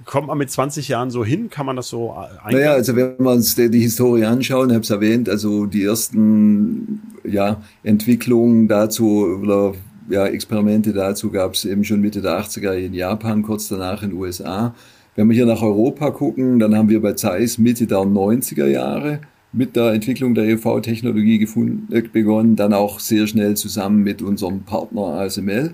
kommt 0.03 0.27
man 0.27 0.37
mit 0.37 0.51
20 0.51 0.89
Jahren 0.89 1.11
so 1.11 1.23
hin? 1.23 1.49
Kann 1.49 1.65
man 1.65 1.77
das 1.77 1.87
so 1.87 2.11
eingrenzen? 2.11 2.51
Naja, 2.51 2.73
also 2.73 2.97
wenn 2.97 3.17
wir 3.17 3.31
uns 3.31 3.55
die, 3.55 3.71
die 3.71 3.79
Historie 3.79 4.25
anschauen, 4.25 4.67
ich 4.67 4.75
habe 4.75 4.83
es 4.83 4.89
erwähnt, 4.89 5.29
also 5.29 5.65
die 5.65 5.85
ersten 5.85 7.01
ja, 7.23 7.61
Entwicklungen 7.83 8.67
dazu 8.67 9.39
oder 9.41 9.75
ja, 10.09 10.25
Experimente 10.25 10.91
dazu 10.91 11.31
gab 11.31 11.53
es 11.53 11.63
eben 11.63 11.85
schon 11.85 12.01
Mitte 12.01 12.21
der 12.21 12.37
80er 12.37 12.73
in 12.73 12.93
Japan, 12.93 13.43
kurz 13.43 13.69
danach 13.69 14.03
in 14.03 14.09
den 14.09 14.19
USA. 14.19 14.75
Wenn 15.17 15.29
wir 15.29 15.33
hier 15.33 15.47
nach 15.47 15.63
Europa 15.63 16.11
gucken, 16.11 16.59
dann 16.59 16.75
haben 16.75 16.89
wir 16.89 17.01
bei 17.01 17.13
Zeiss 17.13 17.57
Mitte 17.57 17.87
der 17.87 17.97
90er 18.01 18.67
Jahre 18.67 19.21
mit 19.51 19.75
der 19.75 19.93
Entwicklung 19.93 20.35
der 20.35 20.45
EV-Technologie 20.45 21.43
äh, 21.89 22.01
begonnen, 22.03 22.55
dann 22.55 22.71
auch 22.71 22.99
sehr 22.99 23.25
schnell 23.25 23.57
zusammen 23.57 24.03
mit 24.03 24.21
unserem 24.21 24.61
Partner 24.61 25.01
ASML. 25.01 25.71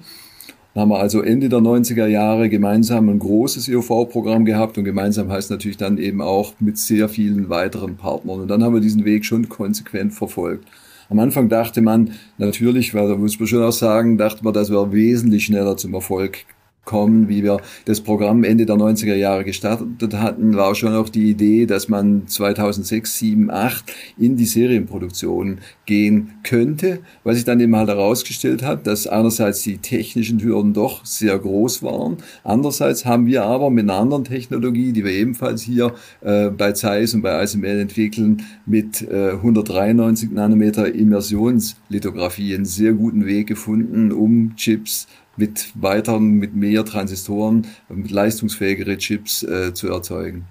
Dann 0.73 0.81
haben 0.81 0.89
wir 0.91 0.99
also 0.99 1.21
Ende 1.21 1.49
der 1.49 1.59
90er 1.59 2.07
Jahre 2.07 2.47
gemeinsam 2.47 3.09
ein 3.09 3.19
großes 3.19 3.67
EUV-Programm 3.67 4.45
gehabt 4.45 4.77
und 4.77 4.85
gemeinsam 4.85 5.29
heißt 5.29 5.51
natürlich 5.51 5.75
dann 5.75 5.97
eben 5.97 6.21
auch 6.21 6.53
mit 6.61 6.77
sehr 6.77 7.09
vielen 7.09 7.49
weiteren 7.49 7.97
Partnern. 7.97 8.39
Und 8.39 8.47
dann 8.47 8.63
haben 8.63 8.73
wir 8.73 8.79
diesen 8.79 9.03
Weg 9.03 9.25
schon 9.25 9.49
konsequent 9.49 10.13
verfolgt. 10.13 10.69
Am 11.09 11.19
Anfang 11.19 11.49
dachte 11.49 11.81
man 11.81 12.11
natürlich, 12.37 12.93
weil 12.93 13.09
da 13.09 13.17
muss 13.17 13.37
man 13.37 13.47
schon 13.47 13.61
auch 13.61 13.73
sagen, 13.73 14.17
dachte 14.17 14.45
man, 14.45 14.53
dass 14.53 14.71
wir 14.71 14.93
wesentlich 14.93 15.43
schneller 15.43 15.75
zum 15.75 15.93
Erfolg 15.93 16.45
kommen, 16.85 17.29
wie 17.29 17.43
wir 17.43 17.61
das 17.85 18.01
Programm 18.01 18.43
Ende 18.43 18.65
der 18.65 18.75
90er 18.75 19.15
Jahre 19.15 19.43
gestartet 19.43 20.13
hatten, 20.15 20.55
war 20.55 20.75
schon 20.75 20.93
auch 20.93 21.09
die 21.09 21.29
Idee, 21.29 21.65
dass 21.65 21.87
man 21.87 22.27
2006, 22.27 23.19
7, 23.19 23.51
8 23.51 23.85
in 24.17 24.35
die 24.35 24.45
Serienproduktion 24.45 25.59
gehen 25.85 26.33
könnte, 26.43 26.99
was 27.23 27.35
sich 27.35 27.45
dann 27.45 27.59
eben 27.59 27.75
halt 27.75 27.89
herausgestellt 27.89 28.63
hat, 28.63 28.85
dass 28.87 29.07
einerseits 29.07 29.61
die 29.61 29.77
technischen 29.77 30.41
Hürden 30.41 30.73
doch 30.73 31.05
sehr 31.05 31.37
groß 31.37 31.83
waren, 31.83 32.17
andererseits 32.43 33.05
haben 33.05 33.25
wir 33.27 33.43
aber 33.43 33.69
mit 33.69 33.83
einer 33.89 33.99
anderen 33.99 34.23
Technologie, 34.25 34.91
die 34.91 35.05
wir 35.05 35.11
ebenfalls 35.11 35.61
hier 35.61 35.93
äh, 36.21 36.49
bei 36.49 36.73
Zeiss 36.73 37.13
und 37.13 37.21
bei 37.21 37.33
ASML 37.33 37.79
entwickeln, 37.79 38.43
mit 38.65 39.01
äh, 39.01 39.31
193 39.31 40.31
Nanometer 40.31 40.93
Immersionslithografie 40.93 42.55
einen 42.55 42.65
sehr 42.65 42.93
guten 42.93 43.25
Weg 43.25 43.47
gefunden, 43.47 44.11
um 44.11 44.55
Chips 44.55 45.07
mit 45.37 45.71
weiteren, 45.75 46.31
mit 46.31 46.55
mehr 46.55 46.85
Transistoren, 46.85 47.67
mit 47.89 48.11
leistungsfähigere 48.11 48.97
Chips 48.97 49.43
äh, 49.43 49.73
zu 49.73 49.87
erzeugen. 49.87 50.45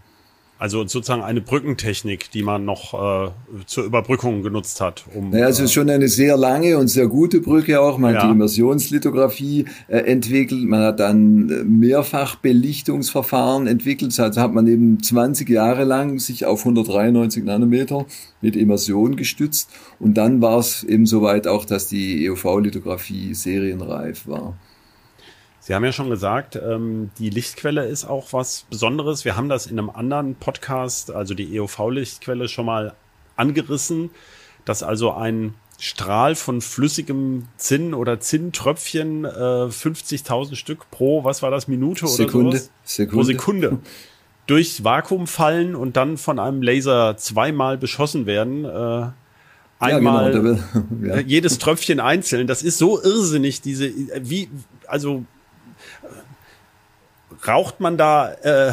Also 0.62 0.86
sozusagen 0.86 1.22
eine 1.22 1.40
Brückentechnik, 1.40 2.30
die 2.30 2.44
man 2.44 2.64
noch 2.64 2.94
äh, 2.94 3.32
zur 3.66 3.82
Überbrückung 3.82 4.44
genutzt 4.44 4.80
hat. 4.80 5.04
Um, 5.12 5.30
naja, 5.30 5.48
es 5.48 5.58
ist 5.58 5.72
schon 5.72 5.90
eine 5.90 6.06
sehr 6.06 6.36
lange 6.36 6.78
und 6.78 6.86
sehr 6.86 7.08
gute 7.08 7.40
Brücke 7.40 7.80
auch. 7.80 7.98
Man 7.98 8.14
ja. 8.14 8.20
hat 8.20 8.28
die 8.28 8.32
Immersionslithografie 8.32 9.64
äh, 9.88 9.98
entwickelt, 9.98 10.62
man 10.62 10.82
hat 10.82 11.00
dann 11.00 11.50
äh, 11.50 11.64
Mehrfachbelichtungsverfahren 11.64 13.66
entwickelt. 13.66 14.20
Also 14.20 14.40
hat 14.40 14.54
man 14.54 14.68
eben 14.68 15.02
20 15.02 15.48
Jahre 15.48 15.82
lang 15.82 16.20
sich 16.20 16.46
auf 16.46 16.60
193 16.60 17.42
Nanometer 17.42 18.06
mit 18.40 18.54
Immersion 18.54 19.16
gestützt. 19.16 19.68
Und 19.98 20.14
dann 20.14 20.40
war 20.42 20.60
es 20.60 20.84
eben 20.84 21.06
soweit 21.06 21.48
auch, 21.48 21.64
dass 21.64 21.88
die 21.88 22.30
EUV-Lithografie 22.30 23.34
serienreif 23.34 24.28
war. 24.28 24.56
Sie 25.64 25.76
haben 25.76 25.84
ja 25.84 25.92
schon 25.92 26.10
gesagt, 26.10 26.56
ähm, 26.56 27.12
die 27.18 27.30
Lichtquelle 27.30 27.86
ist 27.86 28.04
auch 28.04 28.32
was 28.32 28.66
Besonderes. 28.68 29.24
Wir 29.24 29.36
haben 29.36 29.48
das 29.48 29.68
in 29.68 29.78
einem 29.78 29.90
anderen 29.90 30.34
Podcast, 30.34 31.12
also 31.12 31.34
die 31.34 31.54
EOV-Lichtquelle, 31.54 32.48
schon 32.48 32.66
mal 32.66 32.94
angerissen, 33.36 34.10
dass 34.64 34.82
also 34.82 35.12
ein 35.12 35.54
Strahl 35.78 36.34
von 36.34 36.62
flüssigem 36.62 37.46
Zinn 37.58 37.94
oder 37.94 38.18
Zinntröpfchen, 38.18 39.24
äh, 39.24 39.28
50.000 39.28 40.56
Stück 40.56 40.90
pro, 40.90 41.22
was 41.22 41.42
war 41.42 41.52
das, 41.52 41.68
Minute 41.68 42.06
oder 42.06 42.14
Sekunde, 42.14 42.56
sowas? 42.56 42.70
Sekunde. 42.82 43.14
Pro 43.14 43.22
Sekunde. 43.22 43.78
Durchs 44.48 44.82
Vakuum 44.82 45.28
fallen 45.28 45.76
und 45.76 45.96
dann 45.96 46.18
von 46.18 46.40
einem 46.40 46.60
Laser 46.62 47.16
zweimal 47.18 47.78
beschossen 47.78 48.26
werden. 48.26 48.64
Äh, 48.64 49.10
einmal 49.78 50.34
ja, 50.34 50.40
genau, 50.40 50.58
ja. 51.04 51.20
jedes 51.20 51.58
Tröpfchen 51.58 52.00
einzeln. 52.00 52.48
Das 52.48 52.64
ist 52.64 52.78
so 52.78 53.00
irrsinnig, 53.00 53.60
diese, 53.60 53.92
wie, 54.22 54.48
also 54.88 55.24
raucht 57.46 57.80
man 57.80 57.96
da 57.96 58.32
äh, 58.42 58.72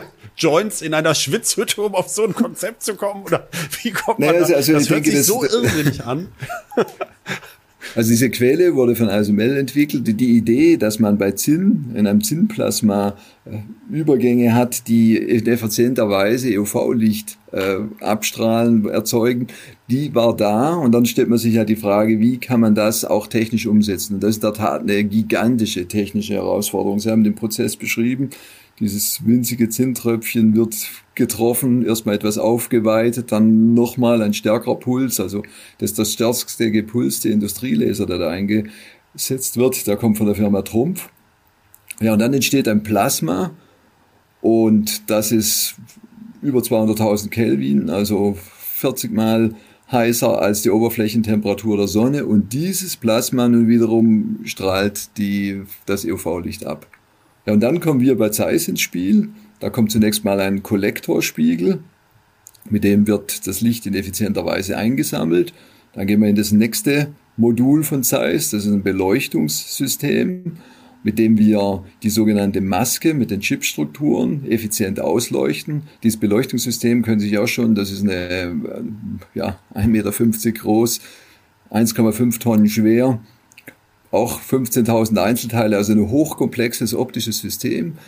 Joints 0.36 0.82
in 0.82 0.94
einer 0.94 1.14
Schwitzhütte, 1.14 1.80
um 1.80 1.94
auf 1.94 2.08
so 2.08 2.24
ein 2.24 2.34
Konzept 2.34 2.82
zu 2.82 2.96
kommen? 2.96 3.24
Oder 3.24 3.48
wie 3.82 3.90
kommt 3.90 4.18
man 4.18 4.28
naja, 4.28 4.40
also, 4.40 4.54
also 4.54 4.72
das 4.72 4.90
hört 4.90 5.06
denke, 5.06 5.16
sich 5.16 5.26
so 5.26 5.44
irrsinnig 5.44 6.04
an. 6.04 6.28
Also 7.94 8.10
diese 8.10 8.30
Quelle 8.30 8.74
wurde 8.74 8.96
von 8.96 9.08
ASML 9.08 9.56
entwickelt. 9.56 10.02
Die 10.20 10.36
Idee, 10.36 10.76
dass 10.76 10.98
man 10.98 11.16
bei 11.16 11.32
Zinn, 11.32 11.92
in 11.94 12.06
einem 12.06 12.24
Zinnplasma 12.24 13.16
äh, 13.44 13.58
Übergänge 13.90 14.54
hat, 14.54 14.88
die 14.88 15.16
in 15.16 15.46
effizienter 15.46 16.08
Weise 16.08 16.58
UV-Licht 16.58 17.38
äh, 17.52 17.76
abstrahlen, 18.00 18.88
erzeugen, 18.88 19.46
die 19.88 20.14
war 20.14 20.36
da. 20.36 20.74
Und 20.74 20.92
dann 20.92 21.06
stellt 21.06 21.28
man 21.28 21.38
sich 21.38 21.54
ja 21.54 21.64
die 21.64 21.76
Frage, 21.76 22.20
wie 22.20 22.38
kann 22.38 22.60
man 22.60 22.74
das 22.74 23.04
auch 23.04 23.26
technisch 23.26 23.66
umsetzen? 23.66 24.14
Und 24.14 24.22
das 24.22 24.30
ist 24.30 24.36
in 24.36 24.42
der 24.42 24.54
Tat 24.54 24.82
eine 24.82 25.04
gigantische 25.04 25.86
technische 25.86 26.34
Herausforderung. 26.34 26.98
Sie 26.98 27.10
haben 27.10 27.24
den 27.24 27.34
Prozess 27.34 27.76
beschrieben. 27.76 28.30
Dieses 28.80 29.24
winzige 29.24 29.68
Zinntröpfchen 29.68 30.56
wird 30.56 30.74
getroffen, 31.14 31.86
erstmal 31.86 32.16
etwas 32.16 32.38
aufgeweitet, 32.38 33.30
dann 33.30 33.72
nochmal 33.74 34.20
ein 34.20 34.34
stärkerer 34.34 34.74
Puls. 34.76 35.20
Also 35.20 35.42
das 35.78 35.90
ist 35.90 35.98
das 35.98 36.12
stärkste 36.12 36.72
gepulste 36.72 37.28
Industrielaser, 37.28 38.06
der 38.06 38.18
da 38.18 38.30
eingesetzt 38.30 39.56
wird. 39.56 39.86
Der 39.86 39.96
kommt 39.96 40.18
von 40.18 40.26
der 40.26 40.34
Firma 40.34 40.62
Trumpf. 40.62 41.08
Ja, 42.00 42.14
und 42.14 42.18
dann 42.18 42.34
entsteht 42.34 42.66
ein 42.66 42.82
Plasma 42.82 43.52
und 44.40 45.08
das 45.08 45.30
ist 45.30 45.76
über 46.42 46.60
200.000 46.60 47.28
Kelvin, 47.28 47.88
also 47.88 48.36
40 48.74 49.12
mal 49.12 49.54
heißer 49.94 50.42
als 50.42 50.62
die 50.62 50.70
Oberflächentemperatur 50.70 51.78
der 51.78 51.88
Sonne 51.88 52.26
und 52.26 52.52
dieses 52.52 52.96
Plasma 52.96 53.48
nun 53.48 53.68
wiederum 53.68 54.40
strahlt 54.44 55.16
die, 55.16 55.62
das 55.86 56.04
UV-Licht 56.04 56.66
ab. 56.66 56.86
Ja, 57.46 57.54
und 57.54 57.60
dann 57.60 57.80
kommen 57.80 58.00
wir 58.00 58.18
bei 58.18 58.28
Zeiss 58.28 58.68
ins 58.68 58.80
Spiel. 58.80 59.30
Da 59.60 59.70
kommt 59.70 59.90
zunächst 59.90 60.24
mal 60.24 60.40
ein 60.40 60.62
Kollektorspiegel, 60.62 61.78
mit 62.68 62.84
dem 62.84 63.06
wird 63.06 63.46
das 63.46 63.60
Licht 63.60 63.86
in 63.86 63.94
effizienter 63.94 64.44
Weise 64.44 64.76
eingesammelt. 64.76 65.54
Dann 65.94 66.06
gehen 66.06 66.20
wir 66.20 66.28
in 66.28 66.36
das 66.36 66.52
nächste 66.52 67.08
Modul 67.36 67.82
von 67.82 68.02
Zeiss, 68.02 68.50
das 68.50 68.66
ist 68.66 68.72
ein 68.72 68.82
Beleuchtungssystem, 68.82 70.58
mit 71.04 71.18
dem 71.18 71.38
wir 71.38 71.84
die 72.02 72.10
sogenannte 72.10 72.60
Maske 72.60 73.14
mit 73.14 73.30
den 73.30 73.40
Chipstrukturen 73.40 74.50
effizient 74.50 74.98
ausleuchten. 74.98 75.82
Dieses 76.02 76.18
Beleuchtungssystem 76.18 77.02
können 77.02 77.20
Sie 77.20 77.28
sich 77.28 77.38
auch 77.38 77.46
schon, 77.46 77.74
das 77.76 77.92
ist 77.92 78.02
eine 78.02 78.14
äh, 78.14 78.52
ja, 79.34 79.58
1,50 79.74 79.86
Meter 79.86 80.52
groß, 80.52 81.00
1,5 81.70 82.40
Tonnen 82.40 82.68
schwer, 82.68 83.20
auch 84.10 84.40
15.000 84.40 85.22
Einzelteile, 85.22 85.76
also 85.76 85.92
ein 85.92 86.08
hochkomplexes 86.08 86.94
optisches 86.94 87.38
System. 87.38 87.98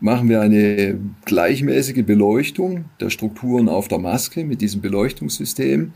Machen 0.00 0.28
wir 0.28 0.40
eine 0.40 0.98
gleichmäßige 1.26 2.04
Beleuchtung 2.04 2.86
der 3.00 3.10
Strukturen 3.10 3.68
auf 3.68 3.86
der 3.86 3.98
Maske 3.98 4.44
mit 4.44 4.60
diesem 4.60 4.80
Beleuchtungssystem. 4.80 5.92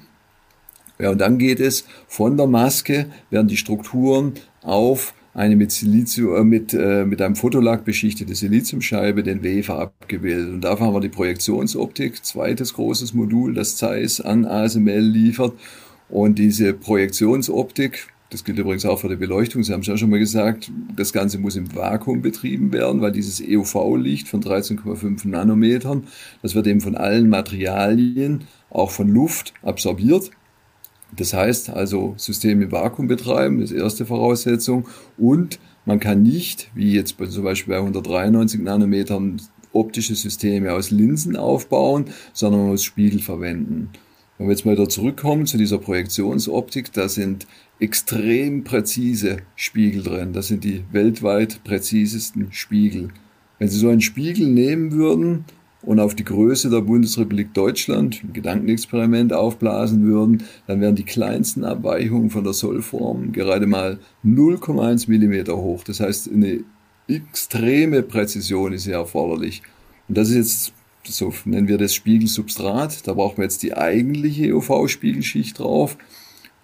Ja, 1.01 1.11
und 1.11 1.19
dann 1.19 1.39
geht 1.39 1.59
es 1.59 1.87
von 2.07 2.37
der 2.37 2.47
Maske, 2.47 3.07
werden 3.31 3.49
die 3.49 3.57
Strukturen 3.57 4.35
auf 4.63 5.13
eine 5.35 5.57
mit, 5.57 5.71
Silizium, 5.71 6.35
äh, 6.37 6.45
mit, 6.45 6.75
äh, 6.75 7.05
mit 7.05 7.23
einem 7.23 7.37
Fotolack 7.37 7.85
beschichtete 7.85 8.35
Siliziumscheibe, 8.35 9.23
den 9.23 9.45
Wafer 9.45 9.79
abgebildet. 9.79 10.55
Und 10.55 10.61
dafür 10.63 10.87
haben 10.87 10.95
wir 10.95 11.01
die 11.01 11.09
Projektionsoptik, 11.09 12.25
zweites 12.25 12.75
großes 12.75 13.15
Modul, 13.15 13.55
das 13.55 13.77
Zeiss 13.77 14.21
an 14.21 14.45
ASML 14.45 15.01
liefert. 15.01 15.53
Und 16.09 16.39
diese 16.39 16.73
Projektionsoptik 16.73 18.09
das 18.31 18.45
gilt 18.45 18.59
übrigens 18.59 18.87
auch 18.87 19.01
für 19.01 19.09
die 19.09 19.17
Beleuchtung. 19.17 19.65
Sie 19.65 19.73
haben 19.73 19.81
es 19.81 19.89
ja 19.89 19.97
schon 19.97 20.11
mal 20.11 20.21
gesagt, 20.21 20.71
das 20.95 21.13
Ganze 21.13 21.39
muss 21.39 21.57
im 21.57 21.75
Vakuum 21.75 22.23
betrieben 22.23 22.73
werden, 22.73 23.01
weil 23.01 23.11
dieses 23.11 23.43
EUV-Licht 23.43 24.29
von 24.29 24.41
13,5 24.41 25.27
Nanometern, 25.27 26.05
das 26.41 26.55
wird 26.55 26.69
eben 26.69 26.81
von 26.81 26.95
allen 26.95 27.29
Materialien, 27.29 28.45
auch 28.71 28.93
von 28.93 29.09
Luft, 29.09 29.53
absorbiert. 29.63 30.31
Das 31.17 31.33
heißt 31.33 31.71
also 31.71 32.14
System 32.17 32.62
im 32.62 32.73
Vakuum 32.73 33.07
betreiben, 33.07 33.61
das 33.61 33.73
erste 33.73 34.07
Voraussetzung. 34.07 34.87
Und 35.19 35.59
man 35.85 36.00
kann 36.00 36.23
nicht, 36.23 36.71
wie 36.75 36.93
jetzt 36.93 37.17
zum 37.19 37.45
Beispiel 37.45 37.75
bei 37.75 37.81
193 37.81 38.61
Nanometern, 38.61 39.40
optische 39.73 40.14
Systeme 40.14 40.73
aus 40.73 40.90
Linsen 40.90 41.37
aufbauen, 41.37 42.07
sondern 42.33 42.67
muss 42.67 42.83
Spiegel 42.83 43.21
verwenden. 43.21 43.90
Wenn 44.37 44.47
wir 44.47 44.52
jetzt 44.52 44.64
mal 44.64 44.75
da 44.75 44.88
zurückkommen 44.88 45.47
zu 45.47 45.59
dieser 45.59 45.79
Projektionsoptik, 45.79 46.93
da 46.93 47.09
sind 47.09 47.47
extrem 47.79 48.64
präzise 48.64 49.38
Spiegel 49.55 50.02
drin. 50.02 50.33
Das 50.33 50.49
sind 50.49 50.64
die 50.64 50.83
weltweit 50.93 51.62
präzisesten 51.62 52.49
Spiegel. 52.50 53.09
Wenn 53.59 53.69
Sie 53.69 53.79
so 53.79 53.90
einen 53.90 54.00
Spiegel 54.00 54.47
nehmen 54.47 54.93
würden 54.93 55.45
und 55.83 55.99
auf 55.99 56.15
die 56.15 56.25
Größe 56.25 56.69
der 56.69 56.83
Bundesrepublik 56.83 57.55
Deutschland 57.55 58.23
ein 58.23 58.33
Gedankenexperiment 58.33 59.33
aufblasen 59.33 60.05
würden, 60.05 60.45
dann 60.67 60.81
wären 60.81 60.95
die 60.95 61.05
kleinsten 61.05 61.65
Abweichungen 61.65 62.31
von 62.31 62.45
der 62.45 62.53
Sollform 62.53 63.33
gerade 63.33 63.67
mal 63.67 63.99
0,1 64.25 65.09
Millimeter 65.09 65.57
hoch. 65.57 65.83
Das 65.85 66.01
heißt, 66.01 66.31
eine 66.33 66.65
extreme 67.09 68.03
Präzision 68.03 68.73
ist 68.73 68.85
hier 68.85 68.95
erforderlich. 68.95 69.63
Und 70.09 70.19
das 70.19 70.29
ist 70.31 70.37
jetzt, 70.37 70.73
so 71.05 71.33
nennen 71.45 71.69
wir 71.69 71.79
das 71.79 71.95
Spiegelsubstrat. 71.95 73.07
Da 73.07 73.15
brauchen 73.15 73.39
wir 73.39 73.45
jetzt 73.45 73.63
die 73.63 73.75
eigentliche 73.75 74.55
UV-Spiegelschicht 74.55 75.59
drauf. 75.59 75.97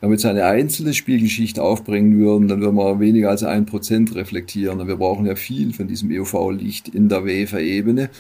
Wenn 0.01 0.11
wir 0.11 0.17
jetzt 0.17 0.27
eine 0.27 0.45
einzelne 0.45 0.93
Spiegelschicht 0.93 1.59
aufbringen 1.59 2.19
würden, 2.19 2.49
dann 2.49 2.61
würden 2.61 2.77
wir 2.77 3.01
weniger 3.01 3.31
als 3.31 3.43
ein 3.43 3.65
Prozent 3.65 4.15
reflektieren. 4.15 4.79
Und 4.81 4.89
wir 4.89 4.97
brauchen 4.97 5.25
ja 5.25 5.37
viel 5.37 5.73
von 5.73 5.89
diesem 5.89 6.11
UV-Licht 6.11 6.89
in 6.89 7.09
der 7.09 7.25
Waferebene. 7.25 8.11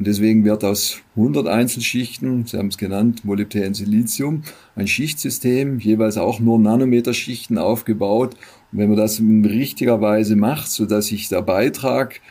Und 0.00 0.06
deswegen 0.06 0.46
wird 0.46 0.64
aus 0.64 1.02
100 1.16 1.46
Einzelschichten, 1.46 2.46
Sie 2.46 2.56
haben 2.56 2.68
es 2.68 2.78
genannt, 2.78 3.22
Molybdän, 3.26 3.74
Silizium, 3.74 4.44
ein 4.74 4.86
Schichtsystem, 4.86 5.78
jeweils 5.78 6.16
auch 6.16 6.40
nur 6.40 6.58
Nanometerschichten 6.58 7.58
aufgebaut. 7.58 8.34
Und 8.72 8.78
wenn 8.78 8.88
man 8.88 8.96
das 8.96 9.18
in 9.18 9.44
richtiger 9.44 10.00
Weise 10.00 10.36
macht, 10.36 10.70
so 10.70 10.86
dass 10.86 11.08
sich 11.08 11.28
der 11.28 11.42
Beitrag 11.42 12.22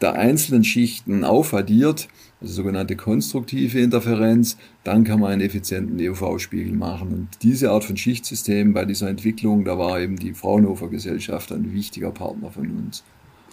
der 0.00 0.12
einzelnen 0.12 0.62
Schichten 0.62 1.24
aufaddiert, 1.24 2.06
also 2.40 2.52
sogenannte 2.52 2.94
konstruktive 2.94 3.80
Interferenz, 3.80 4.56
dann 4.84 5.02
kann 5.02 5.18
man 5.18 5.32
einen 5.32 5.40
effizienten 5.40 5.98
EUV-Spiegel 6.00 6.72
machen. 6.72 7.08
Und 7.08 7.28
diese 7.42 7.72
Art 7.72 7.82
von 7.82 7.96
Schichtsystem 7.96 8.74
bei 8.74 8.84
dieser 8.84 9.08
Entwicklung, 9.08 9.64
da 9.64 9.76
war 9.76 9.98
eben 9.98 10.14
die 10.14 10.34
Fraunhofer 10.34 10.86
Gesellschaft 10.86 11.50
ein 11.50 11.74
wichtiger 11.74 12.12
Partner 12.12 12.52
von 12.52 12.70
uns. 12.70 13.02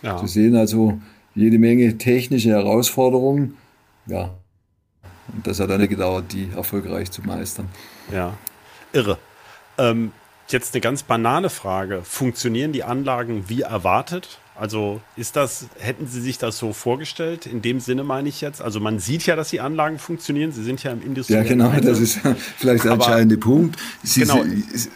Ja. 0.04 0.20
Sie 0.20 0.28
sehen 0.28 0.56
also 0.56 1.00
jede 1.36 1.60
Menge 1.60 1.98
technische 1.98 2.50
Herausforderungen. 2.50 3.58
Ja, 4.08 4.32
und 5.34 5.46
das 5.48 5.60
hat 5.60 5.72
eine 5.72 5.88
gedauert, 5.88 6.26
die 6.32 6.50
erfolgreich 6.56 7.12
zu 7.12 7.22
meistern. 7.22 7.68
Ja, 8.12 8.38
irre. 8.94 9.18
Ähm, 9.78 10.12
jetzt 10.48 10.74
eine 10.74 10.82
ganz 10.82 11.04
banale 11.04 11.50
Frage. 11.50 12.02
Funktionieren 12.04 12.72
die 12.72 12.84
Anlagen 12.84 13.46
wie 13.48 13.62
erwartet? 13.62 14.40
Also 14.58 15.02
ist 15.18 15.36
das, 15.36 15.68
hätten 15.80 16.08
Sie 16.08 16.22
sich 16.22 16.38
das 16.38 16.58
so 16.58 16.72
vorgestellt? 16.72 17.46
In 17.46 17.62
dem 17.62 17.82
Sinne 17.82 18.06
meine 18.06 18.30
ich 18.30 18.40
jetzt. 18.40 18.62
Also 18.62 18.80
man 18.80 19.00
sieht 19.00 19.26
ja, 19.26 19.36
dass 19.36 19.50
die 19.50 19.60
Anlagen 19.60 20.00
funktionieren. 20.00 20.54
Sie 20.54 20.64
sind 20.64 20.82
ja 20.82 20.92
im 20.92 21.02
Industriellen. 21.02 21.46
Ja, 21.46 21.50
genau, 21.50 21.72
das 21.82 22.00
ist 22.00 22.20
vielleicht 22.58 22.86
der 22.86 22.94
entscheidende 22.94 23.38
Punkt. 23.38 23.78
Sie, 24.02 24.22
genau. 24.22 24.44
Sie, 24.44 24.90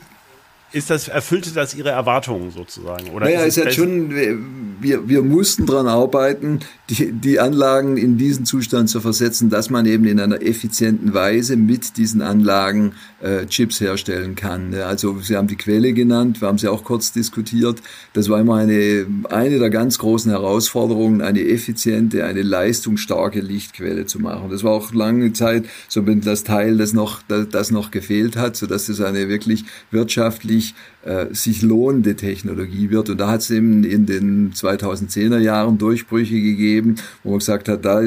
ist 0.71 0.89
das, 0.89 1.07
erfüllte 1.07 1.51
das 1.51 1.73
Ihre 1.73 1.89
Erwartungen 1.89 2.51
sozusagen? 2.51 3.09
Oder 3.09 3.25
naja, 3.25 3.45
es 3.45 3.57
hat 3.57 3.73
schon, 3.73 4.11
wir, 4.11 5.09
wir 5.09 5.21
mussten 5.23 5.65
daran 5.65 5.87
arbeiten, 5.87 6.59
die, 6.89 7.11
die 7.11 7.39
Anlagen 7.39 7.97
in 7.97 8.17
diesen 8.17 8.45
Zustand 8.45 8.89
zu 8.89 9.01
versetzen, 9.01 9.49
dass 9.49 9.69
man 9.69 9.85
eben 9.87 10.05
in 10.05 10.19
einer 10.19 10.41
effizienten 10.41 11.13
Weise 11.13 11.55
mit 11.55 11.97
diesen 11.97 12.21
Anlagen 12.21 12.93
äh, 13.21 13.47
Chips 13.47 13.81
herstellen 13.81 14.35
kann. 14.35 14.73
Also 14.75 15.19
Sie 15.21 15.35
haben 15.35 15.47
die 15.47 15.55
Quelle 15.55 15.93
genannt, 15.93 16.41
wir 16.41 16.47
haben 16.47 16.59
sie 16.59 16.67
auch 16.67 16.83
kurz 16.83 17.11
diskutiert. 17.11 17.81
Das 18.13 18.29
war 18.29 18.39
immer 18.39 18.55
eine, 18.55 19.07
eine 19.29 19.57
der 19.57 19.69
ganz 19.71 19.97
großen 19.97 20.31
Herausforderungen, 20.31 21.21
eine 21.21 21.47
effiziente, 21.47 22.25
eine 22.25 22.43
leistungsstarke 22.43 23.41
Lichtquelle 23.41 24.05
zu 24.05 24.19
machen. 24.19 24.49
Das 24.51 24.63
war 24.63 24.71
auch 24.71 24.93
lange 24.93 25.33
Zeit 25.33 25.65
so 25.87 26.01
das 26.01 26.43
Teil, 26.43 26.77
das 26.77 26.93
noch, 26.93 27.21
das, 27.27 27.49
das 27.49 27.71
noch 27.71 27.91
gefehlt 27.91 28.35
hat, 28.35 28.55
so 28.55 28.67
dass 28.67 28.89
es 28.89 29.01
eine 29.01 29.29
wirklich 29.29 29.65
wirtschaftlich 29.91 30.58
äh, 31.03 31.27
sich 31.31 31.61
lohnende 31.61 32.15
Technologie 32.15 32.89
wird. 32.89 33.09
Und 33.09 33.19
da 33.19 33.29
hat 33.29 33.41
es 33.41 33.51
eben 33.51 33.83
in 33.83 34.05
den 34.05 34.53
2010er 34.53 35.39
Jahren 35.39 35.77
Durchbrüche 35.77 36.41
gegeben, 36.41 36.95
wo 37.23 37.31
man 37.31 37.39
gesagt 37.39 37.69
hat, 37.69 37.85
da 37.85 38.01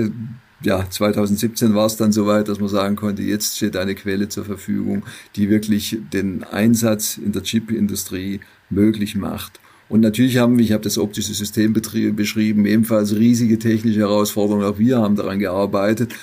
ja, 0.65 0.89
2017 0.89 1.75
war 1.75 1.87
es 1.87 1.97
dann 1.97 2.13
soweit, 2.13 2.49
dass 2.49 2.61
man 2.61 2.69
sagen 2.69 2.97
konnte, 2.97 3.23
jetzt 3.23 3.57
steht 3.57 3.77
eine 3.77 3.95
Quelle 3.95 4.29
zur 4.29 4.45
Verfügung, 4.45 5.03
die 5.35 5.51
wirklich 5.51 5.99
den 6.13 6.45
Einsatz 6.45 7.19
in 7.19 7.33
der 7.33 7.43
Chipindustrie 7.43 8.41
möglich 8.71 9.17
macht. 9.17 9.59
Und 9.89 10.01
natürlich 10.01 10.39
haben 10.39 10.57
wir, 10.57 10.65
ich 10.65 10.73
habe 10.73 10.85
das 10.85 10.99
optische 10.99 11.35
System 11.35 11.75
beschrieben, 11.75 12.65
ebenfalls 12.65 13.15
riesige 13.15 13.59
technische 13.59 14.01
Herausforderungen. 14.01 14.65
Auch 14.65 14.79
wir 14.79 14.99
haben 14.99 15.17
daran 15.17 15.39
gearbeitet 15.39 16.15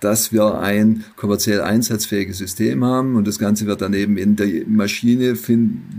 dass 0.00 0.32
wir 0.32 0.58
ein 0.58 1.04
kommerziell 1.16 1.60
einsatzfähiges 1.60 2.38
System 2.38 2.84
haben 2.84 3.16
und 3.16 3.26
das 3.26 3.38
Ganze 3.38 3.66
wird 3.66 3.80
dann 3.80 3.94
eben 3.94 4.16
in 4.16 4.36
der 4.36 4.46
Maschine, 4.66 5.34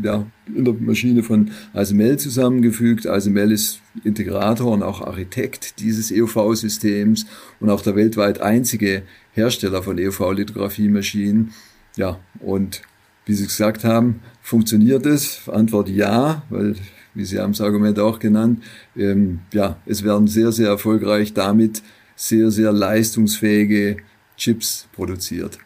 ja, 0.04 0.26
in 0.54 0.66
der 0.66 0.74
Maschine 0.74 1.24
von 1.24 1.52
ASML 1.74 2.18
zusammengefügt. 2.18 3.08
ASML 3.08 3.52
ist 3.52 3.82
Integrator 4.04 4.72
und 4.72 4.84
auch 4.84 5.02
Architekt 5.02 5.80
dieses 5.80 6.12
EUV-Systems 6.12 7.26
und 7.60 7.70
auch 7.70 7.82
der 7.82 7.96
weltweit 7.96 8.42
einzige 8.42 9.04
Hersteller 9.34 9.84
von 9.84 10.00
EUV-Lithografiemaschinen. 10.00 11.52
Ja, 11.98 12.20
und 12.40 12.82
wie 13.26 13.34
Sie 13.34 13.46
gesagt 13.46 13.84
haben, 13.84 14.22
funktioniert 14.42 15.06
es? 15.06 15.50
Antwort 15.50 15.90
ja, 15.90 16.44
weil 16.50 16.76
wie 17.14 17.26
Sie 17.26 17.40
haben 17.40 17.52
das 17.52 17.62
Argument 17.62 18.00
auch 18.00 18.20
genannt, 18.20 18.64
ähm, 18.96 19.40
ja, 19.54 19.78
es 19.86 20.04
werden 20.04 20.28
sehr, 20.28 20.52
sehr 20.52 20.70
erfolgreich 20.70 21.34
damit 21.34 21.82
sehr, 22.20 22.52
sehr 22.52 22.74
leistungsfähige 22.74 23.98
Chips 24.36 24.90
produziert. 24.92 25.58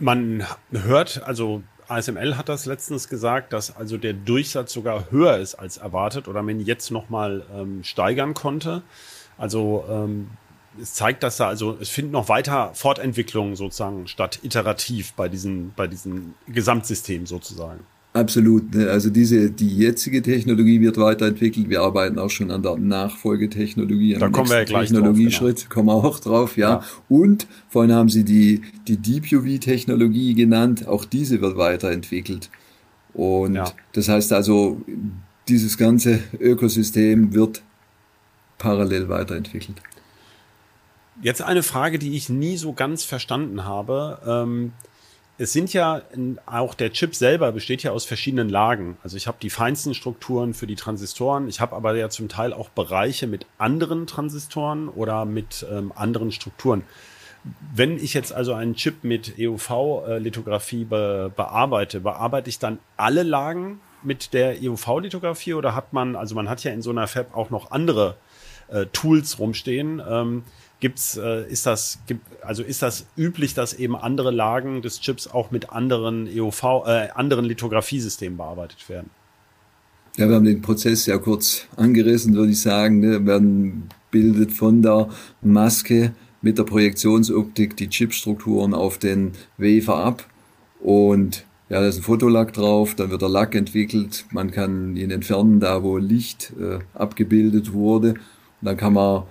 Man 0.00 0.44
hört, 0.72 1.22
also 1.22 1.62
ASML 1.86 2.36
hat 2.36 2.48
das 2.48 2.66
letztens 2.66 3.08
gesagt, 3.08 3.52
dass 3.52 3.74
also 3.76 3.96
der 3.96 4.12
Durchsatz 4.12 4.72
sogar 4.72 5.10
höher 5.12 5.38
ist 5.38 5.54
als 5.54 5.76
erwartet 5.76 6.26
oder 6.26 6.42
man 6.42 6.58
jetzt 6.58 6.90
nochmal 6.90 7.44
ähm, 7.54 7.84
steigern 7.84 8.34
konnte. 8.34 8.82
Also 9.38 9.84
ähm, 9.88 10.30
es 10.82 10.94
zeigt, 10.94 11.22
dass 11.22 11.36
da 11.36 11.46
also 11.46 11.78
es 11.80 11.88
finden 11.88 12.10
noch 12.10 12.28
weiter 12.28 12.72
Fortentwicklungen 12.74 13.54
sozusagen 13.54 14.08
statt 14.08 14.40
iterativ 14.42 15.12
bei 15.12 15.28
diesen 15.28 15.72
bei 15.76 15.86
diesem 15.86 16.34
Gesamtsystem 16.48 17.26
sozusagen. 17.26 17.86
Absolut. 18.16 18.74
Ne? 18.74 18.88
Also 18.88 19.10
diese, 19.10 19.50
die 19.50 19.76
jetzige 19.76 20.22
Technologie 20.22 20.80
wird 20.80 20.96
weiterentwickelt. 20.96 21.68
Wir 21.68 21.82
arbeiten 21.82 22.18
auch 22.18 22.30
schon 22.30 22.50
an 22.50 22.62
der 22.62 22.76
Nachfolgetechnologie. 22.78 24.14
Da 24.14 24.30
kommen 24.30 24.48
wir 24.48 24.56
ja 24.56 24.64
gleich 24.64 24.88
Technologieschritt, 24.88 25.58
drauf, 25.58 25.68
genau. 25.68 25.74
kommen 25.74 25.88
wir 25.88 26.08
auch 26.08 26.18
drauf, 26.20 26.56
ja. 26.56 26.70
ja. 26.70 26.84
Und 27.10 27.46
vorhin 27.68 27.92
haben 27.92 28.08
Sie 28.08 28.24
die, 28.24 28.62
die 28.88 28.96
Deep 28.96 29.30
UV 29.30 29.60
Technologie 29.60 30.32
genannt. 30.32 30.88
Auch 30.88 31.04
diese 31.04 31.42
wird 31.42 31.58
weiterentwickelt. 31.58 32.48
Und 33.12 33.56
ja. 33.56 33.70
das 33.92 34.08
heißt 34.08 34.32
also, 34.32 34.80
dieses 35.48 35.76
ganze 35.76 36.20
Ökosystem 36.40 37.34
wird 37.34 37.62
parallel 38.56 39.10
weiterentwickelt. 39.10 39.82
Jetzt 41.20 41.42
eine 41.42 41.62
Frage, 41.62 41.98
die 41.98 42.16
ich 42.16 42.30
nie 42.30 42.56
so 42.56 42.72
ganz 42.72 43.04
verstanden 43.04 43.64
habe. 43.64 44.18
Ähm, 44.26 44.72
es 45.38 45.52
sind 45.52 45.72
ja 45.72 46.02
auch 46.46 46.74
der 46.74 46.92
Chip 46.92 47.14
selber 47.14 47.52
besteht 47.52 47.82
ja 47.82 47.90
aus 47.90 48.06
verschiedenen 48.06 48.48
Lagen. 48.48 48.96
Also 49.02 49.16
ich 49.16 49.26
habe 49.26 49.36
die 49.40 49.50
feinsten 49.50 49.92
Strukturen 49.92 50.54
für 50.54 50.66
die 50.66 50.76
Transistoren. 50.76 51.48
Ich 51.48 51.60
habe 51.60 51.76
aber 51.76 51.94
ja 51.94 52.08
zum 52.08 52.28
Teil 52.28 52.52
auch 52.52 52.70
Bereiche 52.70 53.26
mit 53.26 53.46
anderen 53.58 54.06
Transistoren 54.06 54.88
oder 54.88 55.26
mit 55.26 55.66
ähm, 55.70 55.92
anderen 55.94 56.32
Strukturen. 56.32 56.84
Wenn 57.74 57.96
ich 57.98 58.14
jetzt 58.14 58.32
also 58.32 58.54
einen 58.54 58.74
Chip 58.74 59.04
mit 59.04 59.34
EUV-Lithografie 59.38 60.84
be 60.84 61.30
bearbeite, 61.36 62.00
bearbeite 62.00 62.48
ich 62.48 62.58
dann 62.58 62.78
alle 62.96 63.22
Lagen 63.22 63.80
mit 64.02 64.32
der 64.32 64.56
EUV-Lithografie 64.62 65.54
oder 65.54 65.74
hat 65.74 65.92
man, 65.92 66.16
also 66.16 66.34
man 66.34 66.48
hat 66.48 66.64
ja 66.64 66.72
in 66.72 66.82
so 66.82 66.90
einer 66.90 67.06
Fab 67.06 67.36
auch 67.36 67.50
noch 67.50 67.70
andere 67.70 68.16
äh, 68.68 68.86
Tools 68.86 69.38
rumstehen. 69.38 70.02
Ähm, 70.08 70.44
Gibt's, 70.80 71.16
äh, 71.16 71.50
ist 71.50 71.64
das, 71.64 71.98
gibt, 72.06 72.20
also 72.42 72.62
ist 72.62 72.82
das 72.82 73.06
üblich, 73.16 73.54
dass 73.54 73.72
eben 73.72 73.96
andere 73.96 74.30
Lagen 74.30 74.82
des 74.82 75.00
Chips 75.00 75.26
auch 75.26 75.50
mit 75.50 75.70
anderen 75.70 76.28
EUV, 76.28 76.84
äh, 76.86 77.08
anderen 77.14 77.46
Lithografiesystemen 77.46 78.36
bearbeitet 78.36 78.88
werden? 78.88 79.10
Ja, 80.16 80.28
wir 80.28 80.36
haben 80.36 80.44
den 80.44 80.62
Prozess 80.62 81.06
ja 81.06 81.18
kurz 81.18 81.66
angerissen, 81.76 82.34
würde 82.34 82.52
ich 82.52 82.60
sagen. 82.60 83.00
Ne? 83.00 83.20
Man 83.20 83.88
bildet 84.10 84.52
von 84.52 84.82
der 84.82 85.08
Maske 85.40 86.12
mit 86.42 86.58
der 86.58 86.64
Projektionsoptik 86.64 87.76
die 87.76 87.88
Chipstrukturen 87.88 88.74
auf 88.74 88.98
den 88.98 89.32
Wafer 89.58 89.96
ab 89.96 90.24
und 90.80 91.44
ja, 91.68 91.80
da 91.80 91.88
ist 91.88 91.96
ein 91.96 92.02
Fotolack 92.02 92.52
drauf, 92.52 92.94
dann 92.94 93.10
wird 93.10 93.22
der 93.22 93.28
Lack 93.28 93.56
entwickelt, 93.56 94.24
man 94.30 94.52
kann 94.52 94.96
ihn 94.96 95.10
entfernen, 95.10 95.58
da 95.58 95.82
wo 95.82 95.98
Licht 95.98 96.52
äh, 96.60 96.78
abgebildet 96.94 97.72
wurde. 97.72 98.10
Und 98.10 98.18
dann 98.62 98.76
kann 98.76 98.92
man 98.92 99.24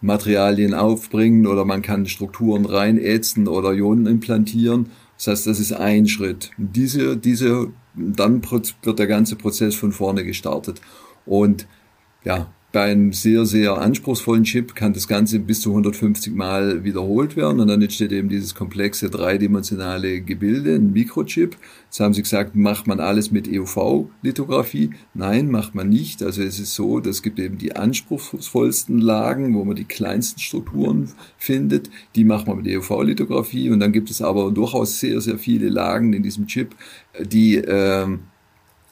Materialien 0.00 0.74
aufbringen 0.74 1.46
oder 1.46 1.64
man 1.64 1.82
kann 1.82 2.06
Strukturen 2.06 2.64
reinätzen 2.64 3.48
oder 3.48 3.72
Ionen 3.72 4.06
implantieren. 4.06 4.90
Das 5.16 5.26
heißt, 5.26 5.46
das 5.46 5.60
ist 5.60 5.72
ein 5.72 6.06
Schritt. 6.06 6.50
Diese, 6.56 7.16
diese, 7.16 7.68
dann 7.94 8.42
wird 8.42 8.98
der 8.98 9.06
ganze 9.06 9.36
Prozess 9.36 9.74
von 9.74 9.92
vorne 9.92 10.24
gestartet. 10.24 10.80
Und 11.26 11.66
ja, 12.24 12.50
bei 12.72 12.84
einem 12.84 13.12
sehr, 13.12 13.46
sehr 13.46 13.78
anspruchsvollen 13.78 14.44
Chip 14.44 14.76
kann 14.76 14.92
das 14.92 15.08
Ganze 15.08 15.40
bis 15.40 15.60
zu 15.60 15.70
150 15.70 16.32
Mal 16.32 16.84
wiederholt 16.84 17.36
werden 17.36 17.58
und 17.58 17.66
dann 17.66 17.82
entsteht 17.82 18.12
eben 18.12 18.28
dieses 18.28 18.54
komplexe 18.54 19.10
dreidimensionale 19.10 20.20
Gebilde, 20.20 20.76
ein 20.76 20.92
Mikrochip. 20.92 21.56
Jetzt 21.86 21.98
haben 21.98 22.14
Sie 22.14 22.22
gesagt, 22.22 22.54
macht 22.54 22.86
man 22.86 23.00
alles 23.00 23.32
mit 23.32 23.48
EUV-Lithografie? 23.48 24.90
Nein, 25.14 25.50
macht 25.50 25.74
man 25.74 25.88
nicht. 25.88 26.22
Also 26.22 26.42
es 26.42 26.60
ist 26.60 26.74
so, 26.74 27.00
es 27.00 27.22
gibt 27.22 27.40
eben 27.40 27.58
die 27.58 27.74
anspruchsvollsten 27.74 29.00
Lagen, 29.00 29.54
wo 29.54 29.64
man 29.64 29.74
die 29.74 29.84
kleinsten 29.84 30.38
Strukturen 30.38 31.10
findet. 31.38 31.90
Die 32.14 32.24
macht 32.24 32.46
man 32.46 32.58
mit 32.58 32.68
EUV-Lithografie 32.68 33.70
und 33.70 33.80
dann 33.80 33.90
gibt 33.90 34.10
es 34.10 34.22
aber 34.22 34.52
durchaus 34.52 35.00
sehr, 35.00 35.20
sehr 35.20 35.38
viele 35.38 35.68
Lagen 35.68 36.12
in 36.12 36.22
diesem 36.22 36.46
Chip, 36.46 36.76
die 37.20 37.56
ähm, 37.56 38.20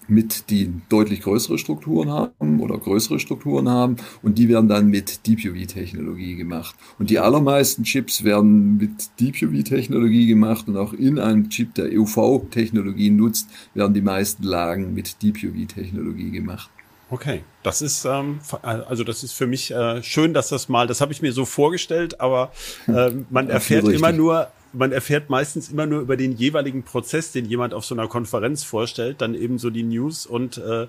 mit 0.09 0.51
die 0.51 0.73
deutlich 0.89 1.21
größere 1.21 1.59
Strukturen 1.59 2.11
haben 2.11 2.61
oder 2.61 2.79
größere 2.79 3.21
Strukturen 3.21 3.69
haben. 3.69 3.97
Und 4.23 4.39
die 4.39 4.49
werden 4.49 4.69
dann 4.69 4.89
mit 4.89 5.27
Deep 5.27 5.45
UV 5.45 5.67
Technologie 5.67 6.35
gemacht. 6.35 6.75
Und 6.99 7.11
die 7.11 7.19
allermeisten 7.19 7.85
Chips 7.85 8.25
werden 8.25 8.79
mit 8.79 9.11
Deep 9.21 9.37
UV 9.43 9.63
Technologie 9.63 10.27
gemacht. 10.27 10.67
Und 10.69 10.77
auch 10.77 10.93
in 10.93 11.19
einem 11.19 11.51
Chip, 11.51 11.75
der 11.75 11.93
UV 11.93 12.47
Technologie 12.51 13.11
nutzt, 13.11 13.49
werden 13.75 13.95
die 13.95 14.01
meisten 14.01 14.43
Lagen 14.43 14.95
mit 14.95 15.23
Deep 15.23 15.37
UV 15.37 15.67
Technologie 15.69 16.31
gemacht. 16.31 16.71
Okay, 17.11 17.43
das 17.63 17.81
ist 17.81 18.05
ähm, 18.05 18.41
also 18.61 19.03
das 19.03 19.23
ist 19.23 19.33
für 19.33 19.47
mich 19.47 19.71
äh, 19.71 20.03
schön, 20.03 20.35
dass 20.35 20.51
das 20.51 20.69
mal, 20.69 20.87
das 20.87 21.01
habe 21.01 21.11
ich 21.11 21.23
mir 21.23 21.33
so 21.33 21.47
vorgestellt, 21.47 22.21
aber 22.21 22.53
äh, 22.87 23.13
man 23.31 23.49
erfährt 23.49 23.89
immer 23.89 24.13
nur 24.13 24.49
man 24.73 24.93
erfährt 24.93 25.31
meistens 25.31 25.71
immer 25.71 25.87
nur 25.87 26.01
über 26.01 26.17
den 26.17 26.33
jeweiligen 26.33 26.83
Prozess, 26.83 27.33
den 27.33 27.45
jemand 27.45 27.75
auf 27.75 27.85
so 27.85 27.95
einer 27.95 28.09
Konferenz 28.09 28.65
vorstellt, 28.65 29.21
dann 29.21 29.35
eben 29.35 29.59
so 29.59 29.71
die 29.71 29.83
News 29.83 30.27
und 30.27 30.59
äh, 30.59 30.87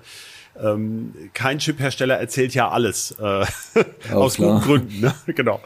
ähm, 0.58 1.14
kein 1.32 1.58
Chiphersteller 1.58 2.16
erzählt 2.18 2.54
ja 2.54 2.68
alles 2.70 3.12
äh, 3.20 3.44
aus 4.12 4.36
guten 4.36 4.60
Gründen. 4.60 5.00
Ne? 5.00 5.14
genau. 5.34 5.60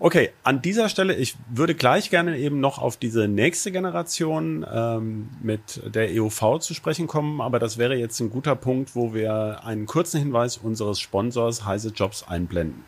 Okay, 0.00 0.30
an 0.42 0.62
dieser 0.62 0.88
Stelle, 0.88 1.14
ich 1.14 1.36
würde 1.48 1.74
gleich 1.74 2.10
gerne 2.10 2.36
eben 2.38 2.60
noch 2.60 2.78
auf 2.78 2.96
diese 2.96 3.28
nächste 3.28 3.70
Generation 3.70 4.66
ähm, 4.70 5.28
mit 5.42 5.80
der 5.94 6.08
EUV 6.10 6.58
zu 6.58 6.74
sprechen 6.74 7.06
kommen, 7.06 7.40
aber 7.40 7.58
das 7.58 7.78
wäre 7.78 7.94
jetzt 7.94 8.18
ein 8.20 8.30
guter 8.30 8.56
Punkt, 8.56 8.94
wo 8.96 9.14
wir 9.14 9.64
einen 9.64 9.86
kurzen 9.86 10.18
Hinweis 10.18 10.56
unseres 10.56 10.98
Sponsors 10.98 11.64
Heise 11.64 11.90
Jobs 11.90 12.24
einblenden. 12.26 12.84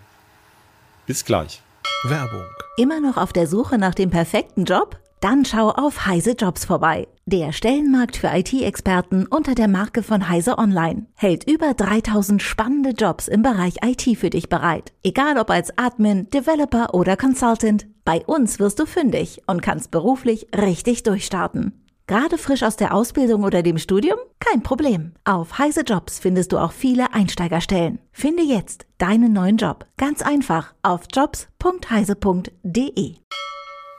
Bis 1.07 1.25
gleich. 1.25 1.63
Werbung. 2.05 2.47
Immer 2.77 3.01
noch 3.01 3.17
auf 3.17 3.33
der 3.33 3.49
Suche 3.49 3.77
nach 3.77 3.95
dem 3.95 4.11
perfekten 4.11 4.65
Job? 4.65 4.99
Dann 5.21 5.45
schau 5.45 5.71
auf 5.71 6.07
Heise 6.07 6.33
Jobs 6.39 6.65
vorbei. 6.65 7.09
Der 7.27 7.53
Stellenmarkt 7.53 8.17
für 8.17 8.29
IT-Experten 8.29 9.27
unter 9.27 9.57
der 9.57 9.67
Marke 9.67 10.05
von 10.05 10.29
Heise 10.29 10.59
Online 10.59 11.07
hält 11.17 11.51
über 11.51 11.75
3000 11.75 12.41
spannende 12.41 12.91
Jobs 12.91 13.27
im 13.27 13.43
Bereich 13.43 13.79
IT 13.85 14.17
für 14.17 14.31
dich 14.31 14.49
bereit. 14.49 14.93
Egal 15.03 15.39
ob 15.39 15.51
als 15.51 15.77
Admin, 15.77 16.31
Developer 16.31 16.95
oder 16.95 17.17
Consultant, 17.17 17.87
bei 18.05 18.25
uns 18.25 18.61
wirst 18.61 18.79
du 18.79 18.87
fündig 18.87 19.43
und 19.49 19.61
kannst 19.61 19.91
beruflich 19.91 20.47
richtig 20.57 21.03
durchstarten. 21.03 21.88
Gerade 22.09 22.39
frisch 22.39 22.63
aus 22.63 22.77
der 22.77 22.95
Ausbildung 22.95 23.45
oder 23.45 23.63
dem 23.63 23.77
Studium? 23.77 24.17
Kein 24.41 24.63
Problem. 24.63 25.13
Auf 25.25 25.59
Heise 25.59 25.83
Jobs 25.83 26.19
findest 26.19 26.53
du 26.53 26.59
auch 26.59 26.73
viele 26.73 27.13
Einsteigerstellen. 27.13 27.99
Finde 28.13 28.43
jetzt 28.43 28.87
deinen 28.97 29.35
neuen 29.35 29.59
Job. 29.59 29.85
Ganz 29.99 30.23
einfach 30.23 30.73
auf 30.83 31.03
jobs.heise.de. 31.15 33.17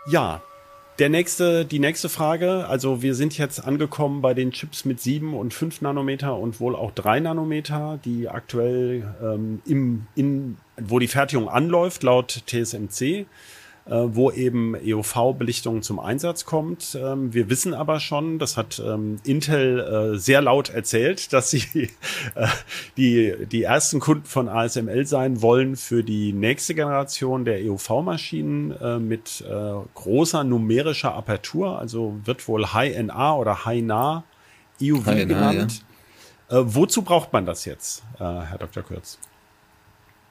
Ja, 0.08 0.42
der 0.98 1.10
nächste, 1.10 1.66
die 1.66 1.78
nächste 1.78 2.10
Frage. 2.10 2.66
Also 2.68 3.04
wir 3.04 3.14
sind 3.14 3.38
jetzt 3.38 3.64
angekommen 3.64 4.24
bei 4.24 4.34
den 4.34 4.50
Chips 4.50 4.86
mit 4.86 5.00
7 5.00 5.36
und 5.36 5.54
5 5.54 5.82
Nanometer 5.82 6.36
und 6.36 6.60
wohl 6.60 6.76
auch 6.76 6.90
3 6.90 7.20
Nanometer, 7.20 8.00
die 8.04 8.28
aktuell 8.28 9.14
ähm, 9.22 9.62
im, 9.68 10.08
in, 10.16 10.58
wo 10.82 10.98
die 10.98 11.08
Fertigung 11.08 11.48
anläuft, 11.48 12.02
laut 12.02 12.42
TSMC. 12.48 13.28
Äh, 13.90 14.16
wo 14.16 14.30
eben 14.30 14.76
EUV-Belichtung 14.76 15.82
zum 15.82 16.00
Einsatz 16.00 16.46
kommt. 16.46 16.96
Ähm, 17.02 17.34
wir 17.34 17.50
wissen 17.50 17.74
aber 17.74 18.00
schon, 18.00 18.38
das 18.38 18.56
hat 18.56 18.80
ähm, 18.86 19.18
Intel 19.24 20.14
äh, 20.14 20.18
sehr 20.20 20.44
laut 20.44 20.70
erzählt, 20.70 21.34
dass 21.34 21.50
sie 21.50 21.64
äh, 22.36 22.48
die, 22.98 23.34
die 23.52 23.64
ersten 23.64 24.00
Kunden 24.00 24.26
von 24.26 24.48
ASML 24.48 25.08
sein 25.08 25.42
wollen 25.42 25.76
für 25.76 26.04
die 26.04 26.34
nächste 26.34 26.76
Generation 26.76 27.46
der 27.46 27.60
EUV-Maschinen 27.62 28.76
mit 29.08 29.44
großer 29.94 30.44
numerischer 30.44 31.14
Apertur, 31.14 31.80
also 31.80 32.16
wird 32.24 32.48
wohl 32.48 32.68
High-NA 32.68 33.36
oder 33.36 33.66
High-NA 33.66 34.24
EUV 34.82 35.06
High 35.06 35.28
genannt. 35.28 35.84
Ja. 36.50 36.64
wozu 36.76 37.02
braucht 37.02 37.34
man 37.34 37.46
das 37.46 37.66
jetzt, 37.66 38.04
Herr 38.18 38.58
Dr. 38.60 38.84
Kürz? 38.84 39.18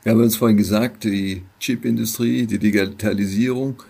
Wir 0.02 0.12
haben 0.12 0.22
uns 0.22 0.36
vorhin 0.36 0.56
gesagt, 0.56 1.04
die 1.04 1.42
Chipindustrie, 1.58 2.46
die 2.46 2.58
Digitalisierung 2.58 3.82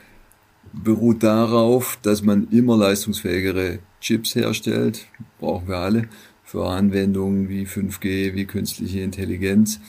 beruht 0.72 1.22
darauf, 1.22 1.98
dass 2.02 2.22
man 2.22 2.48
immer 2.48 2.76
leistungsfähigere 2.76 3.80
Chips 4.00 4.34
herstellt. 4.34 5.06
Brauchen 5.38 5.68
wir 5.68 5.76
alle 5.76 6.08
für 6.44 6.66
Anwendungen 6.66 7.48
wie 7.48 7.66
5G, 7.66 8.34
wie 8.34 8.46
künstliche 8.46 9.00
Intelligenz. 9.00 9.80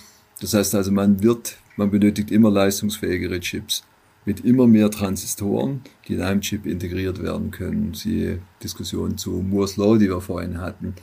Das 0.42 0.54
heißt 0.54 0.76
also, 0.76 0.92
man 0.92 1.24
wird, 1.24 1.58
man 1.78 1.90
benötigt 1.90 2.32
immer 2.32 2.52
leistungsfähigere 2.52 3.40
Chips 3.40 3.84
mit 4.26 4.42
immer 4.42 4.68
mehr 4.68 4.92
Transistoren, 4.92 5.82
die 6.08 6.16
in 6.16 6.22
einem 6.22 6.42
Chip 6.42 6.66
integriert 6.66 7.24
werden 7.24 7.52
können. 7.52 7.94
Siehe 7.94 8.40
Diskussion 8.62 9.18
zu 9.18 9.32
Moore's 9.32 9.78
Law, 9.78 9.98
die 9.98 10.10
wir 10.10 10.22
vorhin 10.22 10.60
hatten. 10.60 10.96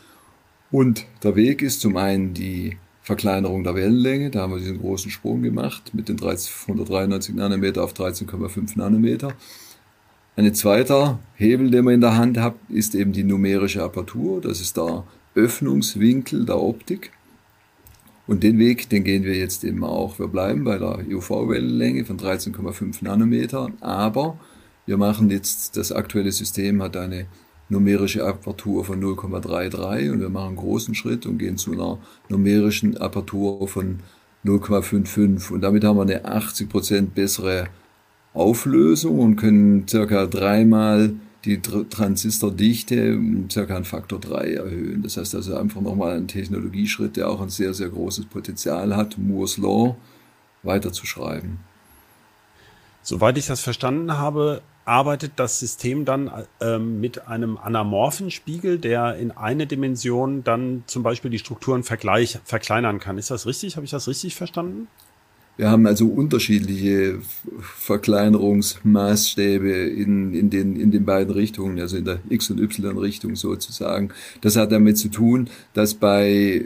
Und 0.71 1.07
der 1.23 1.37
Weg 1.37 1.63
ist 1.63 1.81
zum 1.81 1.97
einen 1.97 2.35
die 2.35 2.77
Verkleinerung 3.07 3.63
der 3.63 3.77
Wellenlänge. 3.77 4.31
Da 4.31 4.41
haben 4.41 4.53
wir 4.53 4.59
diesen 4.59 4.81
großen 4.81 5.13
Sprung 5.13 5.41
gemacht 5.41 5.95
mit 5.95 6.09
den 6.09 6.21
193 6.21 7.37
Nanometer 7.37 7.85
auf 7.85 7.93
13,5 7.93 8.77
Nanometer. 8.77 9.33
Ein 10.35 10.53
zweiter 10.55 11.21
Hebel, 11.37 11.71
den 11.71 11.85
man 11.85 11.95
in 11.95 12.01
der 12.01 12.17
Hand 12.17 12.37
hat, 12.37 12.57
ist 12.69 12.97
eben 12.97 13.13
die 13.13 13.23
numerische 13.23 13.85
Apertur. 13.85 14.41
Das 14.41 14.61
ist 14.61 14.77
der 14.77 15.05
Öffnungswinkel 15.37 16.47
der 16.47 16.61
Optik. 16.61 17.13
Und 18.27 18.43
den 18.43 18.59
Weg, 18.59 18.89
den 18.89 19.05
gehen 19.05 19.23
wir 19.23 19.37
jetzt 19.37 19.63
eben 19.63 19.85
auch. 19.85 20.19
Wir 20.19 20.27
bleiben 20.27 20.65
bei 20.65 20.77
der 20.77 20.99
UV-Wellenlänge 21.09 22.05
von 22.05 22.19
13,5 22.19 23.05
Nanometer, 23.05 23.71
aber 23.81 24.37
wir 24.85 24.97
machen 24.97 25.31
jetzt, 25.31 25.77
das 25.77 25.93
aktuelle 25.93 26.33
System 26.33 26.83
hat 26.83 26.97
eine 26.97 27.27
numerische 27.69 28.25
Apertur 28.25 28.85
von 28.85 29.03
0,33 29.03 30.11
und 30.11 30.21
wir 30.21 30.29
machen 30.29 30.49
einen 30.49 30.57
großen 30.57 30.95
Schritt 30.95 31.27
und 31.27 31.39
gehen 31.39 31.59
zu 31.59 31.73
einer 31.73 31.99
numerischen 32.29 32.97
Apertur 32.97 33.67
von 33.67 34.01
0,55 34.45 35.53
und 35.53 35.61
damit 35.63 35.85
haben 35.85 35.97
wir 35.97 36.03
eine 36.03 36.25
80% 36.25 37.11
bessere 37.15 37.69
Auflösung 38.35 39.19
und 39.19 39.37
können 39.37 39.89
circa 39.89 40.27
dreimal 40.27 41.15
die 41.45 41.61
Transistordichte 41.61 43.17
um 43.17 43.49
circa 43.49 43.77
einen 43.77 43.85
Faktor 43.85 44.19
3 44.21 44.55
erhöhen. 44.55 45.03
Das 45.03 45.17
heißt 45.17 45.35
also 45.35 45.57
einfach 45.57 45.81
nochmal 45.81 46.17
ein 46.17 46.29
Technologieschritt, 46.29 47.17
der 47.17 47.31
auch 47.31 47.41
ein 47.41 47.49
sehr, 47.49 47.73
sehr 47.73 47.89
großes 47.89 48.27
Potenzial 48.27 48.97
hat, 48.97 49.17
Moore's 49.17 49.57
Law 49.57 49.97
weiterzuschreiben. 50.65 51.59
Soweit 53.03 53.39
ich 53.39 53.47
das 53.47 53.61
verstanden 53.61 54.19
habe, 54.19 54.63
arbeitet 54.87 55.33
das 55.37 55.59
System 55.59 56.05
dann 56.05 56.31
ähm, 56.61 57.01
mit 57.01 57.27
einem 57.27 57.59
anamorphen 57.59 58.31
Spiegel, 58.31 58.79
der 58.79 59.17
in 59.17 59.33
eine 59.33 59.67
Dimension 59.67 60.45
dann 60.45 60.85
zum 60.87 61.03
Beispiel 61.03 61.31
die 61.31 61.41
Strukturen 61.41 61.83
vergleich, 61.83 62.39
verkleinern 62.45 63.01
kann. 63.01 63.19
Ist 63.19 63.31
das 63.31 63.47
richtig? 63.47 63.77
Habe 63.77 63.85
ich 63.85 63.91
das 63.91 64.09
richtig 64.09 64.37
verstanden? 64.37 64.89
Wir 65.57 65.71
haben 65.71 65.87
also 65.87 66.07
unterschiedliche 66.07 67.21
Verkleinerungsmaßstäbe 67.61 69.71
in, 69.71 70.35
in, 70.35 70.51
den, 70.51 70.77
in 70.77 70.91
den 70.91 71.07
beiden 71.07 71.33
Richtungen, 71.33 71.81
also 71.81 71.97
in 71.97 72.05
der 72.05 72.19
X- 72.29 72.51
und 72.51 72.61
Y-Richtung 72.61 73.37
sozusagen. 73.37 74.11
Das 74.43 74.57
hat 74.57 74.71
damit 74.71 74.99
zu 74.99 75.09
tun, 75.09 75.49
dass 75.73 75.95
bei 75.95 76.63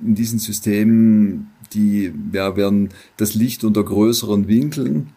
in 0.00 0.14
diesen 0.14 0.38
Systemen 0.38 1.50
die 1.72 2.12
ja, 2.32 2.56
werden 2.56 2.90
das 3.16 3.34
Licht 3.34 3.64
unter 3.64 3.82
größeren 3.82 4.48
Winkeln 4.48 5.14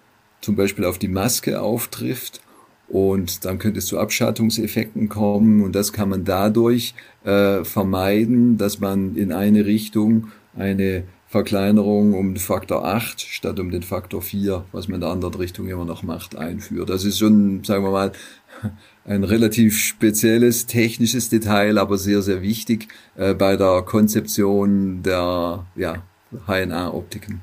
zum 0.48 0.56
Beispiel 0.56 0.86
auf 0.86 0.98
die 0.98 1.10
Maske 1.10 1.62
auftrifft 1.62 2.40
und 2.88 3.44
dann 3.44 3.60
könnte 3.60 3.80
es 3.80 3.86
zu 3.86 4.00
Abschattungseffekten 4.00 5.10
kommen 5.10 5.62
und 5.62 5.76
das 5.76 5.92
kann 5.92 6.08
man 6.08 6.24
dadurch 6.24 6.94
äh, 7.26 7.66
vermeiden, 7.66 8.58
dass 8.58 8.80
man 8.80 9.18
in 9.18 9.34
eine 9.34 9.66
Richtung 9.66 10.30
eine 10.56 11.04
Verkleinerung 11.28 12.14
um 12.14 12.36
den 12.36 12.40
Faktor 12.40 12.86
8 12.86 13.20
statt 13.20 13.60
um 13.60 13.72
den 13.72 13.84
Faktor 13.84 14.22
4, 14.22 14.64
was 14.72 14.88
man 14.88 14.96
in 14.96 15.02
der 15.02 15.10
anderen 15.10 15.34
Richtung 15.36 15.68
immer 15.68 15.84
noch 15.84 16.02
macht, 16.02 16.38
einführt. 16.38 16.90
Das 16.90 17.04
ist 17.04 17.20
schon, 17.20 17.66
sagen 17.66 17.84
wir 17.84 17.92
mal, 17.92 18.14
ein 19.04 19.26
relativ 19.26 19.78
spezielles 19.78 20.66
technisches 20.66 21.28
Detail, 21.28 21.78
aber 21.78 21.98
sehr, 21.98 22.22
sehr 22.22 22.42
wichtig 22.42 22.88
äh, 23.18 23.34
bei 23.34 23.58
der 23.58 23.82
Konzeption 23.82 25.04
der 25.04 25.66
ja, 25.76 26.04
HNA-Optiken. 26.48 27.42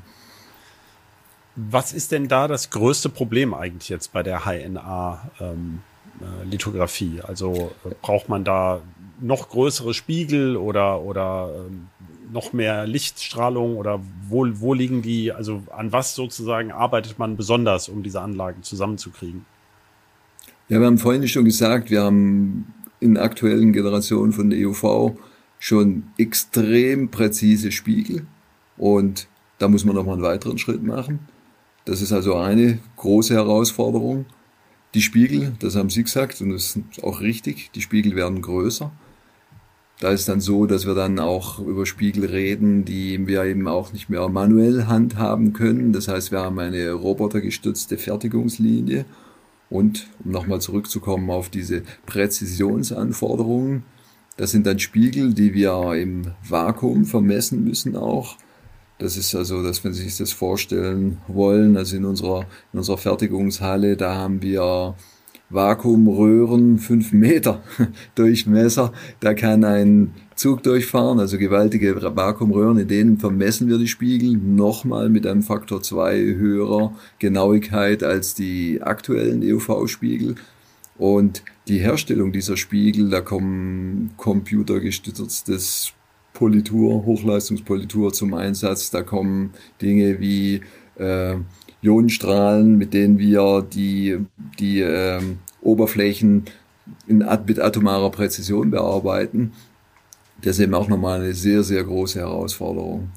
Was 1.57 1.93
ist 1.93 2.13
denn 2.13 2.29
da 2.29 2.47
das 2.49 2.71
größte 2.71 3.09
Problem 3.09 3.55
eigentlich 3.55 3.89
jetzt 3.89 4.13
bei 4.13 4.23
der 4.23 4.45
HNA-Lithografie? 4.45 7.17
Ähm, 7.17 7.21
äh, 7.21 7.29
also 7.29 7.73
äh, 7.85 7.91
braucht 8.03 8.29
man 8.29 8.45
da 8.45 8.83
noch 9.21 9.49
größere 9.49 9.95
Spiegel 9.95 10.57
oder, 10.57 11.03
oder 11.03 11.51
ähm, 11.55 11.89
noch 12.33 12.53
mehr 12.53 12.87
Lichtstrahlung 12.87 13.77
oder 13.77 14.01
wo, 14.29 14.47
wo 14.55 14.75
liegen 14.75 15.03
die, 15.03 15.33
also 15.33 15.63
an 15.71 15.93
was 15.93 16.15
sozusagen 16.15 16.73
arbeitet 16.73 17.19
man 17.19 17.37
besonders, 17.37 17.89
um 17.89 18.03
diese 18.03 18.21
Anlagen 18.21 18.63
zusammenzukriegen? 18.63 19.47
Ja, 20.69 20.81
wir 20.81 20.87
haben 20.87 20.99
vorhin 20.99 21.27
schon 21.29 21.45
gesagt, 21.45 21.91
wir 21.91 22.03
haben 22.03 22.75
in 22.99 23.17
aktuellen 23.17 23.73
Generationen 23.73 24.33
von 24.33 24.51
der 24.51 24.67
EUV 24.67 25.17
schon 25.59 26.05
extrem 26.19 27.11
präzise 27.11 27.71
Spiegel 27.71 28.27
und 28.77 29.29
da 29.59 29.69
muss 29.69 29.85
man 29.85 29.95
noch 29.95 30.05
mal 30.05 30.15
einen 30.15 30.23
weiteren 30.23 30.59
Schritt 30.59 30.83
machen. 30.83 31.21
Das 31.85 32.01
ist 32.01 32.13
also 32.13 32.37
eine 32.37 32.79
große 32.97 33.35
Herausforderung. 33.35 34.27
Die 34.95 35.03
Spiegel, 35.03 35.53
das 35.59 35.77
haben 35.77 35.91
Sie 35.91 36.05
gesagt 36.05 36.41
und 36.41 36.51
das 36.51 36.77
ist 36.77 37.03
auch 37.03 37.21
richtig, 37.21 37.71
die 37.75 37.83
Spiegel 37.83 38.15
werden 38.15 38.43
größer. 38.43 38.93
Da 40.01 40.11
ist 40.11 40.29
dann 40.29 40.41
so, 40.41 40.67
dass 40.67 40.87
wir 40.87 40.95
dann 40.95 41.19
auch 41.19 41.61
über 41.61 41.87
Spiegel 41.87 42.25
reden, 42.25 42.85
die 42.85 43.27
wir 43.27 43.45
eben 43.45 43.69
auch 43.69 43.93
nicht 43.93 44.09
mehr 44.09 44.29
manuell 44.29 44.87
handhaben 44.87 45.53
können. 45.53 45.93
Das 45.93 46.09
heißt, 46.09 46.33
wir 46.33 46.41
haben 46.41 46.59
eine 46.59 46.93
robotergestützte 46.93 47.97
Fertigungslinie. 47.97 49.05
Und 49.71 50.09
um 50.25 50.33
nochmal 50.33 50.61
zurückzukommen 50.61 51.31
auf 51.31 51.49
diese 51.49 51.83
Präzisionsanforderungen, 52.07 53.85
das 54.37 54.51
sind 54.51 54.67
dann 54.67 54.79
Spiegel, 54.79 55.33
die 55.33 55.55
wir 55.55 55.95
im 55.95 56.33
Vakuum 56.47 57.05
vermessen 57.05 57.65
müssen 57.65 57.97
auch. 57.97 58.37
Das 58.99 59.17
ist 59.17 59.35
also, 59.35 59.63
dass 59.63 59.83
wenn 59.85 59.93
Sie 59.93 60.05
sich 60.05 60.17
das 60.17 60.33
vorstellen 60.33 61.19
wollen, 61.27 61.77
also 61.77 61.97
in 61.97 62.05
unserer, 62.05 62.47
in 62.73 62.79
unserer 62.79 62.99
Fertigungshalle, 62.99 63.97
da 63.97 64.15
haben 64.15 64.41
wir 64.41 64.95
Vakuumröhren, 65.51 66.79
fünf 66.79 67.13
Meter 67.13 67.63
Durchmesser. 68.15 68.93
Da 69.21 69.35
kann 69.35 69.65
ein 69.65 70.15
Zug 70.35 70.63
durchfahren, 70.63 71.21
also 71.21 71.39
gewaltige 71.39 71.95
Vakuumröhren, 72.17 72.79
in 72.79 72.89
denen 72.89 73.19
vermessen 73.19 73.69
wir 73.69 73.79
die 73.79 73.89
Spiegel 73.89 74.37
nochmal 74.37 75.09
mit 75.09 75.27
einem 75.27 75.43
Faktor 75.43 75.83
zwei 75.83 76.19
höherer 76.19 76.95
Genauigkeit 77.19 78.03
als 78.03 78.35
die 78.35 78.83
aktuellen 78.83 79.43
EUV-Spiegel. 79.43 80.37
Und 80.97 81.43
die 81.69 81.79
Herstellung 81.79 82.33
dieser 82.33 82.57
Spiegel, 82.57 83.11
da 83.11 83.21
kommen 83.21 84.13
computergestütztes 84.17 85.93
Politur, 86.35 87.07
Hochleistungspolitur 87.07 88.13
zum 88.13 88.35
Einsatz. 88.35 88.91
Da 88.91 89.03
kommen 89.03 89.55
Dinge 89.81 90.21
wie 90.21 90.61
äh, 90.99 91.37
Ionenstrahlen, 91.81 92.77
mit 92.77 92.93
denen 92.93 93.19
wir 93.19 93.63
die, 93.63 94.19
die 94.59 94.81
äh, 94.81 95.21
Oberflächen 95.63 96.45
in, 97.07 97.25
mit 97.47 97.61
atomarer 97.61 98.11
Präzision 98.11 98.71
bearbeiten. 98.71 99.53
Das 100.43 100.59
ist 100.59 100.65
eben 100.65 100.75
auch 100.75 100.89
nochmal 100.89 101.21
eine 101.21 101.35
sehr, 101.35 101.63
sehr 101.63 101.85
große 101.85 102.19
Herausforderung. 102.19 103.11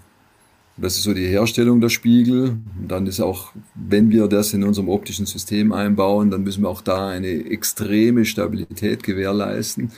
Das 0.77 0.95
ist 0.95 1.03
so 1.03 1.13
die 1.15 1.27
Herstellung 1.27 1.81
der 1.81 1.89
Spiegel. 1.89 2.59
Und 2.79 2.87
dann 2.87 3.07
ist 3.07 3.19
auch, 3.19 3.51
wenn 3.73 4.11
wir 4.11 4.27
das 4.27 4.53
in 4.53 4.63
unserem 4.63 4.89
optischen 4.89 5.25
System 5.25 5.73
einbauen, 5.73 6.29
dann 6.29 6.43
müssen 6.43 6.61
wir 6.61 6.69
auch 6.69 6.81
da 6.81 7.09
eine 7.09 7.49
extreme 7.49 8.25
Stabilität 8.25 9.01
gewährleisten. 9.01 9.91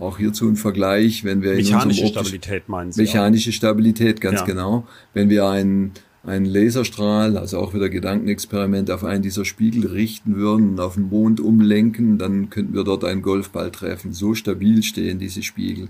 Auch 0.00 0.16
hierzu 0.16 0.48
ein 0.48 0.56
Vergleich, 0.56 1.24
wenn 1.24 1.42
wir 1.42 1.54
mechanische 1.54 2.02
in 2.02 2.08
Stabilität 2.08 2.68
meinen 2.68 2.90
Sie 2.90 3.02
mechanische 3.02 3.52
Stabilität, 3.52 4.20
ganz 4.20 4.40
ja. 4.40 4.46
genau. 4.46 4.86
Wenn 5.12 5.28
wir 5.28 5.46
einen 5.48 5.92
einen 6.22 6.44
Laserstrahl, 6.44 7.38
also 7.38 7.58
auch 7.58 7.72
wieder 7.72 7.88
Gedankenexperiment, 7.88 8.90
auf 8.90 9.04
einen 9.04 9.22
dieser 9.22 9.44
Spiegel 9.44 9.86
richten 9.86 10.36
würden 10.36 10.70
und 10.70 10.80
auf 10.80 10.94
den 10.94 11.08
Mond 11.08 11.40
umlenken, 11.40 12.18
dann 12.18 12.50
könnten 12.50 12.74
wir 12.74 12.84
dort 12.84 13.04
einen 13.04 13.22
Golfball 13.22 13.70
treffen. 13.70 14.12
So 14.12 14.34
stabil 14.34 14.82
stehen 14.82 15.18
diese 15.18 15.42
Spiegel. 15.42 15.88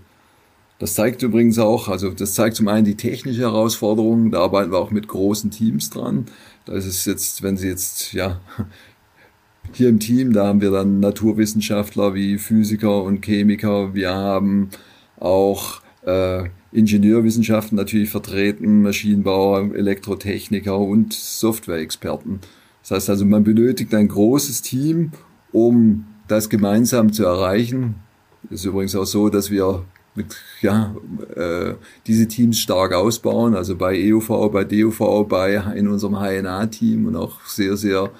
Das 0.78 0.94
zeigt 0.94 1.22
übrigens 1.22 1.58
auch, 1.58 1.88
also 1.88 2.10
das 2.10 2.34
zeigt 2.34 2.56
zum 2.56 2.68
einen 2.68 2.86
die 2.86 2.94
technische 2.94 3.42
Herausforderung, 3.42 4.30
da 4.30 4.40
arbeiten 4.40 4.70
wir 4.70 4.78
auch 4.78 4.90
mit 4.90 5.08
großen 5.08 5.50
Teams 5.50 5.90
dran. 5.90 6.26
Da 6.64 6.72
ist 6.72 6.86
es 6.86 7.04
jetzt, 7.04 7.42
wenn 7.42 7.56
Sie 7.56 7.68
jetzt, 7.68 8.12
ja, 8.12 8.40
hier 9.76 9.88
im 9.88 10.00
Team, 10.00 10.32
da 10.32 10.46
haben 10.46 10.60
wir 10.60 10.70
dann 10.70 11.00
Naturwissenschaftler 11.00 12.14
wie 12.14 12.38
Physiker 12.38 13.02
und 13.02 13.24
Chemiker, 13.24 13.94
wir 13.94 14.12
haben 14.14 14.70
auch 15.18 15.80
äh, 16.06 16.48
Ingenieurwissenschaften 16.72 17.76
natürlich 17.76 18.10
vertreten, 18.10 18.82
Maschinenbauer, 18.82 19.74
Elektrotechniker 19.74 20.78
und 20.78 21.12
Softwareexperten. 21.12 22.40
Das 22.82 22.90
heißt 22.92 23.10
also, 23.10 23.24
man 23.24 23.44
benötigt 23.44 23.94
ein 23.94 24.08
großes 24.08 24.62
Team, 24.62 25.12
um 25.52 26.06
das 26.28 26.48
gemeinsam 26.48 27.12
zu 27.12 27.24
erreichen. 27.24 27.96
Es 28.44 28.60
ist 28.60 28.66
übrigens 28.66 28.94
auch 28.94 29.04
so, 29.04 29.28
dass 29.28 29.50
wir 29.50 29.84
mit, 30.14 30.36
ja, 30.60 30.94
äh, 31.36 31.74
diese 32.06 32.28
Teams 32.28 32.58
stark 32.58 32.92
ausbauen, 32.92 33.54
also 33.54 33.76
bei 33.76 33.94
EUV, 33.94 34.50
bei 34.52 34.64
DUV, 34.64 35.26
bei 35.28 35.54
in 35.74 35.88
unserem 35.88 36.16
HNA-Team 36.16 37.06
und 37.06 37.16
auch 37.16 37.40
sehr, 37.46 37.76
sehr 37.76 38.10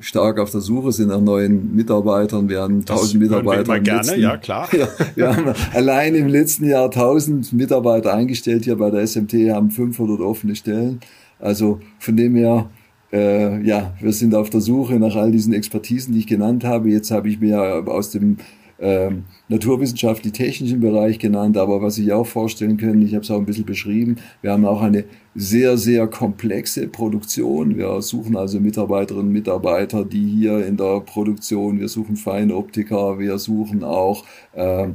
stark 0.00 0.38
auf 0.38 0.50
der 0.50 0.60
Suche 0.60 0.92
sind 0.92 1.08
nach 1.08 1.20
neuen 1.20 1.74
Mitarbeitern. 1.74 2.48
Wir 2.48 2.60
haben 2.60 2.80
1000 2.80 3.22
Mitarbeiter. 3.22 3.72
Wir 3.74 3.80
gerne, 3.80 4.00
letzten, 4.00 4.20
ja 4.20 4.36
klar. 4.36 4.68
Ja, 4.76 4.88
wir 5.14 5.36
haben 5.36 5.54
allein 5.74 6.14
im 6.14 6.28
letzten 6.28 6.66
Jahr 6.66 6.86
1000 6.86 7.52
Mitarbeiter 7.52 8.14
eingestellt 8.14 8.64
hier 8.64 8.76
bei 8.76 8.90
der 8.90 9.06
SMT, 9.06 9.50
haben 9.50 9.70
500 9.70 10.20
offene 10.20 10.54
Stellen. 10.56 11.00
Also 11.38 11.80
von 11.98 12.16
dem 12.16 12.34
her, 12.34 12.68
äh, 13.12 13.62
ja, 13.62 13.94
wir 14.00 14.12
sind 14.12 14.34
auf 14.34 14.50
der 14.50 14.60
Suche 14.60 14.98
nach 14.98 15.16
all 15.16 15.30
diesen 15.30 15.52
Expertisen, 15.52 16.12
die 16.12 16.20
ich 16.20 16.26
genannt 16.26 16.64
habe. 16.64 16.90
Jetzt 16.90 17.10
habe 17.10 17.28
ich 17.28 17.40
mir 17.40 17.84
aus 17.86 18.10
dem 18.10 18.38
ähm, 18.80 19.24
naturwissenschaftlich-technischen 19.48 20.80
Bereich 20.80 21.18
genannt, 21.18 21.56
aber 21.56 21.82
was 21.82 21.98
ich 21.98 22.12
auch 22.12 22.26
vorstellen 22.26 22.76
können, 22.76 23.02
ich 23.02 23.14
habe 23.14 23.24
es 23.24 23.30
auch 23.30 23.38
ein 23.38 23.46
bisschen 23.46 23.64
beschrieben, 23.64 24.16
wir 24.40 24.52
haben 24.52 24.64
auch 24.64 24.82
eine 24.82 25.04
sehr, 25.34 25.76
sehr 25.76 26.06
komplexe 26.06 26.88
Produktion. 26.88 27.76
Wir 27.76 28.00
suchen 28.02 28.36
also 28.36 28.60
Mitarbeiterinnen 28.60 29.28
und 29.28 29.32
Mitarbeiter, 29.32 30.04
die 30.04 30.26
hier 30.26 30.64
in 30.66 30.76
der 30.76 31.00
Produktion, 31.00 31.80
wir 31.80 31.88
suchen 31.88 32.16
Feinoptiker, 32.16 33.18
wir 33.18 33.38
suchen 33.38 33.82
auch 33.82 34.24
äh, 34.52 34.88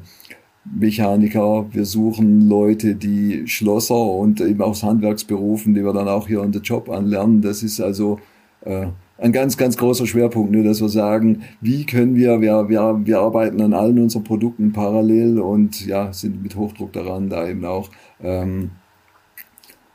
Mechaniker, 0.66 1.66
wir 1.72 1.86
suchen 1.86 2.48
Leute, 2.48 2.96
die 2.96 3.48
Schlosser 3.48 4.02
und 4.02 4.40
eben 4.40 4.62
aus 4.62 4.84
Handwerksberufen, 4.84 5.74
die 5.74 5.84
wir 5.84 5.94
dann 5.94 6.08
auch 6.08 6.28
hier 6.28 6.42
on 6.42 6.54
the 6.54 6.60
Job 6.60 6.90
anlernen. 6.90 7.42
Das 7.42 7.64
ist 7.64 7.82
also 7.82 8.20
äh, 8.62 8.88
ein 9.18 9.32
ganz, 9.32 9.58
ganz 9.58 9.78
großer 9.78 10.08
Schwerpunkt, 10.08 10.52
ne, 10.52 10.64
dass 10.64 10.82
wir 10.82 10.90
sagen, 10.90 11.44
wie 11.62 11.86
können 11.86 12.16
wir, 12.16 12.42
wir, 12.42 12.68
wir, 12.70 13.02
wir 13.06 13.20
arbeiten 13.20 13.62
an 13.62 13.74
allen 13.74 14.00
unseren 14.00 14.24
Produkten 14.24 14.74
parallel 14.74 15.40
und 15.40 15.86
ja, 15.86 16.12
sind 16.12 16.42
mit 16.42 16.56
Hochdruck 16.56 16.94
daran, 16.94 17.30
da 17.30 17.48
eben 17.48 17.64
auch 17.66 17.90
ähm, 18.22 18.72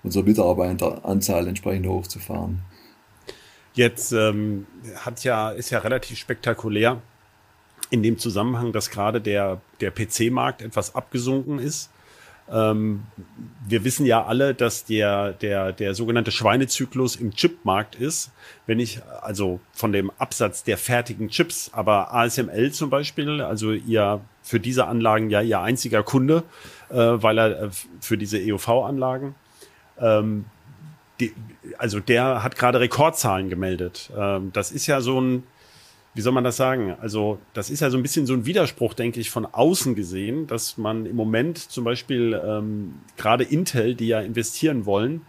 unsere 0.02 0.24
Mitarbeiteranzahl 0.24 1.48
entsprechend 1.48 1.86
hochzufahren. 1.88 2.60
Jetzt 3.74 4.12
ähm, 4.12 4.66
hat 4.96 5.24
ja, 5.24 5.50
ist 5.50 5.70
ja 5.70 5.78
relativ 5.80 6.18
spektakulär 6.18 7.00
in 7.90 8.02
dem 8.02 8.18
Zusammenhang, 8.18 8.72
dass 8.72 8.90
gerade 8.90 9.20
der, 9.20 9.60
der 9.80 9.90
PC-Markt 9.90 10.62
etwas 10.62 10.94
abgesunken 10.94 11.58
ist. 11.58 11.90
Ähm, 12.50 13.02
wir 13.66 13.84
wissen 13.84 14.06
ja 14.06 14.24
alle, 14.24 14.54
dass 14.54 14.84
der, 14.84 15.32
der, 15.32 15.72
der 15.72 15.94
sogenannte 15.94 16.30
Schweinezyklus 16.30 17.16
im 17.16 17.32
Chipmarkt 17.32 17.94
ist. 17.94 18.30
Wenn 18.66 18.80
ich 18.80 19.00
also 19.20 19.60
von 19.72 19.92
dem 19.92 20.10
Absatz 20.18 20.64
der 20.64 20.78
fertigen 20.78 21.28
Chips, 21.28 21.70
aber 21.72 22.14
ASML 22.14 22.72
zum 22.72 22.90
Beispiel, 22.90 23.40
also 23.40 23.72
ihr 23.72 24.20
für 24.42 24.60
diese 24.60 24.86
Anlagen 24.86 25.30
ja 25.30 25.42
ihr 25.42 25.60
einziger 25.60 26.02
Kunde, 26.02 26.44
äh, 26.90 26.96
weil 26.96 27.38
er 27.38 27.62
äh, 27.62 27.68
für 28.00 28.16
diese 28.16 28.38
EUV-Anlagen, 28.38 29.34
ähm, 30.00 30.46
die, 31.20 31.34
also 31.76 32.00
der 32.00 32.42
hat 32.42 32.56
gerade 32.56 32.80
Rekordzahlen 32.80 33.50
gemeldet. 33.50 34.10
Ähm, 34.16 34.50
das 34.52 34.70
ist 34.72 34.86
ja 34.86 35.00
so 35.00 35.20
ein, 35.20 35.42
wie 36.18 36.22
soll 36.22 36.32
man 36.32 36.42
das 36.42 36.56
sagen? 36.56 36.96
Also, 37.00 37.38
das 37.54 37.70
ist 37.70 37.78
ja 37.78 37.90
so 37.90 37.96
ein 37.96 38.02
bisschen 38.02 38.26
so 38.26 38.34
ein 38.34 38.44
Widerspruch, 38.44 38.92
denke 38.92 39.20
ich, 39.20 39.30
von 39.30 39.46
außen 39.46 39.94
gesehen, 39.94 40.48
dass 40.48 40.76
man 40.76 41.06
im 41.06 41.14
Moment 41.14 41.58
zum 41.58 41.84
Beispiel 41.84 42.42
ähm, 42.44 42.94
gerade 43.16 43.44
Intel, 43.44 43.94
die 43.94 44.08
ja 44.08 44.18
investieren 44.18 44.84
wollen, 44.84 45.20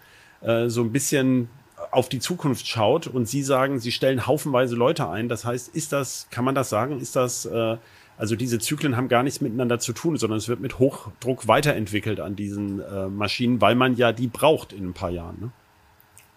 äh, 0.42 0.68
so 0.68 0.82
ein 0.82 0.92
bisschen 0.92 1.48
auf 1.92 2.10
die 2.10 2.18
Zukunft 2.18 2.68
schaut 2.68 3.06
und 3.06 3.28
sie 3.28 3.44
sagen, 3.44 3.80
sie 3.80 3.92
stellen 3.92 4.26
haufenweise 4.26 4.76
Leute 4.76 5.08
ein. 5.08 5.30
Das 5.30 5.46
heißt, 5.46 5.76
ist 5.76 5.94
das, 5.94 6.28
kann 6.32 6.44
man 6.44 6.56
das 6.56 6.70
sagen, 6.72 7.00
ist 7.00 7.16
das, 7.16 7.46
äh, 7.46 7.78
also 8.18 8.36
diese 8.36 8.58
Zyklen 8.58 8.98
haben 8.98 9.10
gar 9.10 9.22
nichts 9.22 9.42
miteinander 9.42 9.78
zu 9.78 9.94
tun, 9.94 10.18
sondern 10.18 10.40
es 10.40 10.50
wird 10.50 10.60
mit 10.60 10.80
Hochdruck 10.80 11.48
weiterentwickelt 11.48 12.20
an 12.20 12.36
diesen 12.36 12.80
äh, 12.80 13.10
Maschinen, 13.10 13.62
weil 13.62 13.76
man 13.76 13.96
ja 13.96 14.12
die 14.12 14.26
braucht 14.26 14.74
in 14.74 14.88
ein 14.88 14.94
paar 14.94 15.12
Jahren. 15.12 15.38
Ne? 15.40 15.52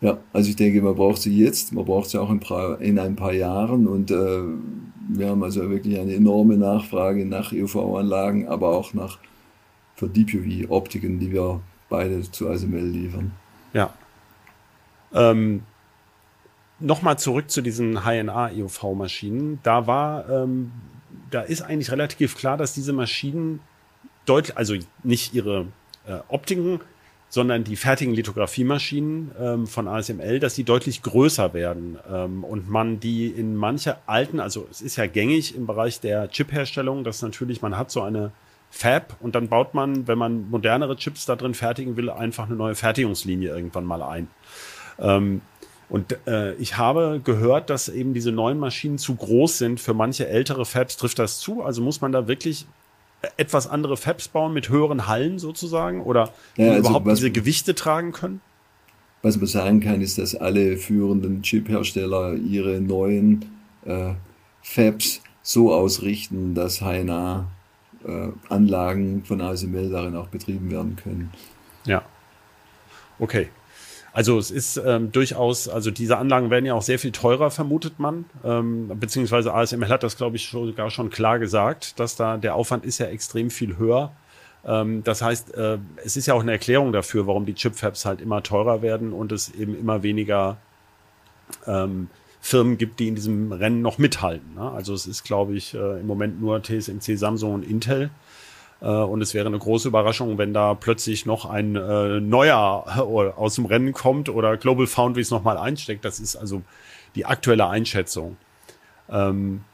Ja, 0.02 0.18
also 0.32 0.50
ich 0.50 0.56
denke, 0.56 0.82
man 0.82 0.96
braucht 0.96 1.22
sie 1.22 1.36
jetzt, 1.36 1.72
man 1.72 1.84
braucht 1.84 2.10
sie 2.10 2.20
auch 2.20 2.28
in, 2.28 2.40
paar, 2.40 2.80
in 2.80 2.98
ein 2.98 3.14
paar 3.14 3.32
Jahren 3.32 3.86
und 3.86 4.10
äh, 4.10 4.42
wir 5.08 5.28
haben 5.28 5.42
also 5.44 5.70
wirklich 5.70 5.98
eine 5.98 6.12
enorme 6.14 6.56
Nachfrage 6.56 7.24
nach 7.24 7.52
EUV-Anlagen, 7.52 8.48
aber 8.48 8.70
auch 8.70 8.94
nach 8.94 9.18
für 9.94 10.08
DPUV-Optiken, 10.08 11.20
die 11.20 11.30
wir 11.30 11.60
beide 11.88 12.20
zu 12.22 12.48
ASML 12.48 12.84
liefern. 12.84 13.30
Ja. 13.72 13.94
Ähm, 15.14 15.62
Nochmal 16.80 17.16
zurück 17.16 17.48
zu 17.48 17.62
diesen 17.62 18.00
HNA-EUV-Maschinen. 18.04 19.60
Da 19.62 19.86
war, 19.86 20.28
ähm, 20.28 20.72
da 21.30 21.42
ist 21.42 21.62
eigentlich 21.62 21.92
relativ 21.92 22.36
klar, 22.36 22.56
dass 22.56 22.74
diese 22.74 22.92
Maschinen 22.92 23.60
deutlich, 24.26 24.56
also 24.56 24.74
nicht 25.04 25.32
ihre 25.32 25.66
äh, 26.08 26.18
Optiken 26.26 26.80
sondern 27.32 27.64
die 27.64 27.76
fertigen 27.76 28.12
Lithografiemaschinen 28.12 29.30
ähm, 29.40 29.66
von 29.66 29.88
ASML, 29.88 30.38
dass 30.38 30.52
die 30.52 30.64
deutlich 30.64 31.00
größer 31.00 31.54
werden 31.54 31.96
ähm, 32.12 32.44
und 32.44 32.68
man 32.68 33.00
die 33.00 33.28
in 33.28 33.56
manche 33.56 33.96
alten, 34.06 34.38
also 34.38 34.66
es 34.70 34.82
ist 34.82 34.96
ja 34.96 35.06
gängig 35.06 35.56
im 35.56 35.66
Bereich 35.66 35.98
der 35.98 36.28
Chipherstellung, 36.28 37.04
dass 37.04 37.22
natürlich 37.22 37.62
man 37.62 37.78
hat 37.78 37.90
so 37.90 38.02
eine 38.02 38.32
Fab 38.68 39.16
und 39.20 39.34
dann 39.34 39.48
baut 39.48 39.72
man, 39.72 40.06
wenn 40.06 40.18
man 40.18 40.50
modernere 40.50 40.94
Chips 40.96 41.24
da 41.24 41.34
drin 41.34 41.54
fertigen 41.54 41.96
will, 41.96 42.10
einfach 42.10 42.48
eine 42.48 42.54
neue 42.54 42.74
Fertigungslinie 42.74 43.48
irgendwann 43.48 43.86
mal 43.86 44.02
ein. 44.02 44.28
Ähm, 44.98 45.40
und 45.88 46.14
äh, 46.26 46.52
ich 46.56 46.76
habe 46.76 47.22
gehört, 47.24 47.70
dass 47.70 47.88
eben 47.88 48.12
diese 48.12 48.30
neuen 48.30 48.58
Maschinen 48.58 48.98
zu 48.98 49.14
groß 49.14 49.56
sind 49.56 49.80
für 49.80 49.94
manche 49.94 50.28
ältere 50.28 50.66
Fabs. 50.66 50.98
Trifft 50.98 51.18
das 51.18 51.38
zu? 51.38 51.62
Also 51.62 51.80
muss 51.80 52.02
man 52.02 52.12
da 52.12 52.28
wirklich 52.28 52.66
etwas 53.36 53.66
andere 53.66 53.96
Fabs 53.96 54.28
bauen 54.28 54.52
mit 54.52 54.68
höheren 54.68 55.06
Hallen 55.06 55.38
sozusagen 55.38 56.02
oder 56.02 56.32
ja, 56.56 56.70
also 56.70 56.80
überhaupt 56.80 57.06
was, 57.06 57.18
diese 57.18 57.30
Gewichte 57.30 57.74
tragen 57.74 58.12
können? 58.12 58.40
Was 59.22 59.36
man 59.36 59.46
sagen 59.46 59.80
kann, 59.80 60.00
ist, 60.00 60.18
dass 60.18 60.34
alle 60.34 60.76
führenden 60.76 61.42
Chip-Hersteller 61.42 62.34
ihre 62.34 62.80
neuen 62.80 63.44
äh, 63.84 64.14
Fabs 64.62 65.22
so 65.42 65.72
ausrichten, 65.72 66.54
dass 66.54 66.80
HNA 66.80 67.46
äh, 68.04 68.28
Anlagen 68.48 69.24
von 69.24 69.40
ASML 69.40 69.90
darin 69.90 70.16
auch 70.16 70.28
betrieben 70.28 70.70
werden 70.70 70.96
können. 70.96 71.30
Ja. 71.84 72.02
Okay. 73.18 73.48
Also 74.12 74.38
es 74.38 74.50
ist 74.50 74.76
ähm, 74.76 75.10
durchaus, 75.10 75.68
also 75.68 75.90
diese 75.90 76.18
Anlagen 76.18 76.50
werden 76.50 76.66
ja 76.66 76.74
auch 76.74 76.82
sehr 76.82 76.98
viel 76.98 77.12
teurer, 77.12 77.50
vermutet 77.50 77.98
man. 77.98 78.26
Ähm, 78.44 78.90
beziehungsweise 79.00 79.54
ASML 79.54 79.88
hat 79.88 80.02
das, 80.02 80.16
glaube 80.16 80.36
ich, 80.36 80.48
sogar 80.48 80.90
schon 80.90 81.08
klar 81.08 81.38
gesagt, 81.38 81.98
dass 81.98 82.16
da 82.16 82.36
der 82.36 82.54
Aufwand 82.54 82.84
ist 82.84 82.98
ja 82.98 83.06
extrem 83.06 83.50
viel 83.50 83.78
höher. 83.78 84.12
Ähm, 84.66 85.02
das 85.02 85.22
heißt, 85.22 85.54
äh, 85.54 85.78
es 86.04 86.16
ist 86.16 86.26
ja 86.26 86.34
auch 86.34 86.42
eine 86.42 86.52
Erklärung 86.52 86.92
dafür, 86.92 87.26
warum 87.26 87.46
die 87.46 87.54
Chipfabs 87.54 88.04
halt 88.04 88.20
immer 88.20 88.42
teurer 88.42 88.82
werden 88.82 89.14
und 89.14 89.32
es 89.32 89.50
eben 89.54 89.78
immer 89.78 90.02
weniger 90.02 90.58
ähm, 91.66 92.08
Firmen 92.40 92.76
gibt, 92.76 93.00
die 93.00 93.08
in 93.08 93.14
diesem 93.14 93.52
Rennen 93.52 93.82
noch 93.82 93.98
mithalten. 93.98 94.56
Ne? 94.56 94.70
Also 94.72 94.92
es 94.94 95.06
ist, 95.06 95.24
glaube 95.24 95.54
ich, 95.54 95.74
äh, 95.74 96.00
im 96.00 96.06
Moment 96.06 96.40
nur 96.40 96.62
TSMC, 96.62 97.16
Samsung 97.16 97.54
und 97.54 97.62
Intel. 97.62 98.10
Äh, 98.82 98.86
und 98.88 99.22
es 99.22 99.32
wäre 99.32 99.46
eine 99.46 99.58
große 99.58 99.88
Überraschung, 99.88 100.36
wenn 100.38 100.52
da 100.52 100.74
plötzlich 100.74 101.24
noch 101.24 101.46
ein 101.46 101.76
äh, 101.76 102.20
neuer 102.20 102.84
äh, 102.88 103.00
aus 103.00 103.54
dem 103.54 103.66
Rennen 103.66 103.92
kommt 103.92 104.28
oder 104.28 104.56
Global 104.56 104.86
Foundries 104.86 105.30
nochmal 105.30 105.56
einsteckt. 105.56 106.04
Das 106.04 106.20
ist 106.20 106.36
also 106.36 106.62
die 107.14 107.24
aktuelle 107.24 107.68
Einschätzung. 107.68 108.36
Ähm, 109.08 109.64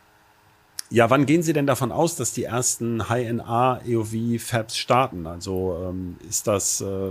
ja, 0.91 1.11
wann 1.11 1.27
gehen 1.27 1.43
Sie 1.43 1.53
denn 1.53 1.67
davon 1.67 1.93
aus, 1.93 2.17
dass 2.17 2.33
die 2.33 2.45
ersten 2.45 3.09
High-NA 3.09 3.83
EOV 3.87 4.41
Fabs 4.41 4.77
starten? 4.77 5.27
Also 5.27 5.77
ähm, 5.89 6.17
ist 6.29 6.47
das, 6.47 6.81
äh, 6.81 7.11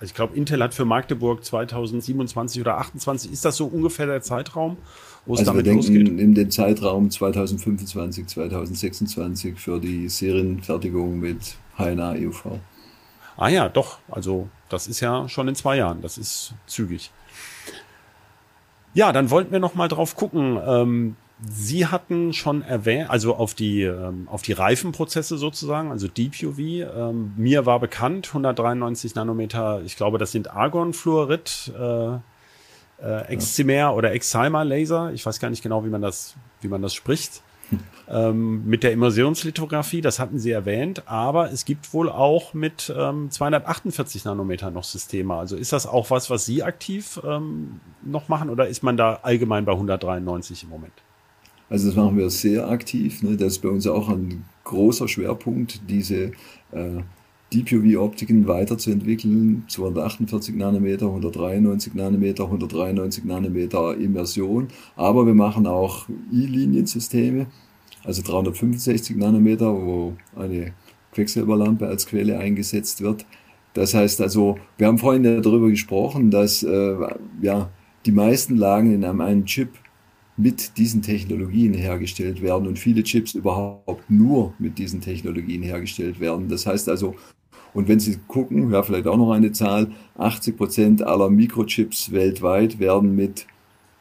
also 0.00 0.10
ich 0.10 0.14
glaube, 0.14 0.36
Intel 0.36 0.62
hat 0.62 0.74
für 0.74 0.84
Magdeburg 0.84 1.44
2027 1.44 2.60
oder 2.60 2.78
28, 2.78 3.32
ist 3.32 3.44
das 3.44 3.56
so 3.56 3.66
ungefähr 3.66 4.06
der 4.06 4.22
Zeitraum? 4.22 4.76
wo 5.26 5.34
es 5.34 5.40
also 5.40 5.52
damit 5.52 5.64
wir 5.64 5.72
denken 5.72 5.94
losgeht? 5.94 6.20
in 6.20 6.34
den 6.34 6.50
Zeitraum 6.50 7.10
2025, 7.10 8.26
2026 8.26 9.58
für 9.58 9.80
die 9.80 10.08
Serienfertigung 10.08 11.18
mit 11.18 11.56
HNA 11.76 12.12
EUV. 12.12 12.58
Ah 13.36 13.48
ja, 13.48 13.68
doch. 13.68 13.98
Also 14.10 14.48
das 14.68 14.86
ist 14.86 15.00
ja 15.00 15.28
schon 15.28 15.48
in 15.48 15.54
zwei 15.54 15.76
Jahren. 15.76 16.02
Das 16.02 16.18
ist 16.18 16.54
zügig. 16.66 17.10
Ja, 18.92 19.12
dann 19.12 19.30
wollten 19.30 19.50
wir 19.50 19.58
noch 19.58 19.74
mal 19.74 19.88
drauf 19.88 20.14
gucken. 20.14 20.58
Ähm, 20.64 21.16
Sie 21.46 21.86
hatten 21.86 22.32
schon 22.32 22.62
erwähnt, 22.62 23.10
also 23.10 23.34
auf 23.36 23.54
die, 23.54 23.82
ähm, 23.82 24.28
auf 24.30 24.42
die 24.42 24.52
Reifenprozesse 24.52 25.36
sozusagen, 25.36 25.90
also 25.90 26.08
Deep 26.08 26.34
UV. 26.42 26.58
Ähm, 26.58 27.32
mir 27.36 27.66
war 27.66 27.80
bekannt, 27.80 28.28
193 28.28 29.14
Nanometer, 29.14 29.82
ich 29.84 29.96
glaube, 29.96 30.18
das 30.18 30.32
sind 30.32 30.50
Argonfluorid. 30.50 31.72
Äh, 31.78 32.18
äh, 33.02 33.26
Excimer 33.26 33.94
oder 33.94 34.12
Excimer 34.12 34.64
Laser. 34.64 35.12
Ich 35.12 35.24
weiß 35.26 35.40
gar 35.40 35.50
nicht 35.50 35.62
genau, 35.62 35.84
wie 35.84 35.88
man 35.88 36.02
das, 36.02 36.34
wie 36.60 36.68
man 36.68 36.82
das 36.82 36.94
spricht. 36.94 37.42
Ähm, 38.08 38.66
mit 38.66 38.82
der 38.82 38.92
Immersionslithografie, 38.92 40.02
das 40.02 40.18
hatten 40.18 40.38
Sie 40.38 40.50
erwähnt, 40.50 41.08
aber 41.08 41.50
es 41.50 41.64
gibt 41.64 41.94
wohl 41.94 42.10
auch 42.10 42.52
mit 42.52 42.92
ähm, 42.94 43.30
248 43.30 44.26
Nanometer 44.26 44.70
noch 44.70 44.84
Systeme. 44.84 45.34
Also 45.34 45.56
ist 45.56 45.72
das 45.72 45.86
auch 45.86 46.10
was, 46.10 46.28
was 46.28 46.44
Sie 46.44 46.62
aktiv 46.62 47.18
ähm, 47.24 47.80
noch 48.02 48.28
machen 48.28 48.50
oder 48.50 48.68
ist 48.68 48.82
man 48.82 48.98
da 48.98 49.20
allgemein 49.22 49.64
bei 49.64 49.72
193 49.72 50.64
im 50.64 50.68
Moment? 50.68 50.92
Also 51.70 51.88
das 51.88 51.96
machen 51.96 52.16
wir 52.16 52.30
sehr 52.30 52.68
aktiv. 52.68 53.22
Ne? 53.22 53.36
Das 53.36 53.54
ist 53.54 53.58
bei 53.62 53.68
uns 53.68 53.86
auch 53.86 54.08
ein 54.08 54.44
großer 54.64 55.08
Schwerpunkt, 55.08 55.80
diese 55.88 56.32
äh, 56.72 57.02
DPUV-Optiken 57.52 58.48
weiterzuentwickeln, 58.48 59.64
248 59.68 60.54
Nanometer, 60.56 61.06
193 61.06 61.94
Nanometer, 61.94 62.44
193 62.44 63.24
Nanometer 63.24 63.96
Immersion, 63.96 64.68
aber 64.96 65.26
wir 65.26 65.34
machen 65.34 65.66
auch 65.66 66.08
E-Liniensysteme, 66.32 67.46
also 68.02 68.22
365 68.22 69.16
Nanometer, 69.16 69.72
wo 69.72 70.14
eine 70.34 70.72
Quecksilberlampe 71.12 71.86
als 71.86 72.06
Quelle 72.06 72.38
eingesetzt 72.38 73.00
wird. 73.02 73.24
Das 73.74 73.94
heißt 73.94 74.20
also, 74.20 74.58
wir 74.78 74.86
haben 74.86 74.98
vorhin 74.98 75.22
darüber 75.22 75.68
gesprochen, 75.68 76.30
dass 76.30 76.62
äh, 76.62 76.96
ja, 77.40 77.70
die 78.06 78.12
meisten 78.12 78.56
Lagen 78.56 78.92
in 78.92 79.04
einem, 79.04 79.20
einem 79.20 79.44
Chip 79.46 79.70
mit 80.36 80.76
diesen 80.76 81.02
Technologien 81.02 81.74
hergestellt 81.74 82.42
werden 82.42 82.66
und 82.66 82.78
viele 82.78 83.02
Chips 83.04 83.34
überhaupt 83.34 84.10
nur 84.10 84.54
mit 84.58 84.78
diesen 84.78 85.00
Technologien 85.00 85.62
hergestellt 85.62 86.18
werden. 86.18 86.48
Das 86.48 86.66
heißt 86.66 86.88
also, 86.88 87.14
und 87.72 87.88
wenn 87.88 88.00
Sie 88.00 88.18
gucken, 88.28 88.70
ja, 88.72 88.82
vielleicht 88.82 89.06
auch 89.06 89.16
noch 89.16 89.32
eine 89.32 89.52
Zahl, 89.52 89.90
80 90.16 90.56
Prozent 90.56 91.02
aller 91.02 91.28
Mikrochips 91.30 92.12
weltweit 92.12 92.78
werden 92.78 93.16
mit 93.16 93.46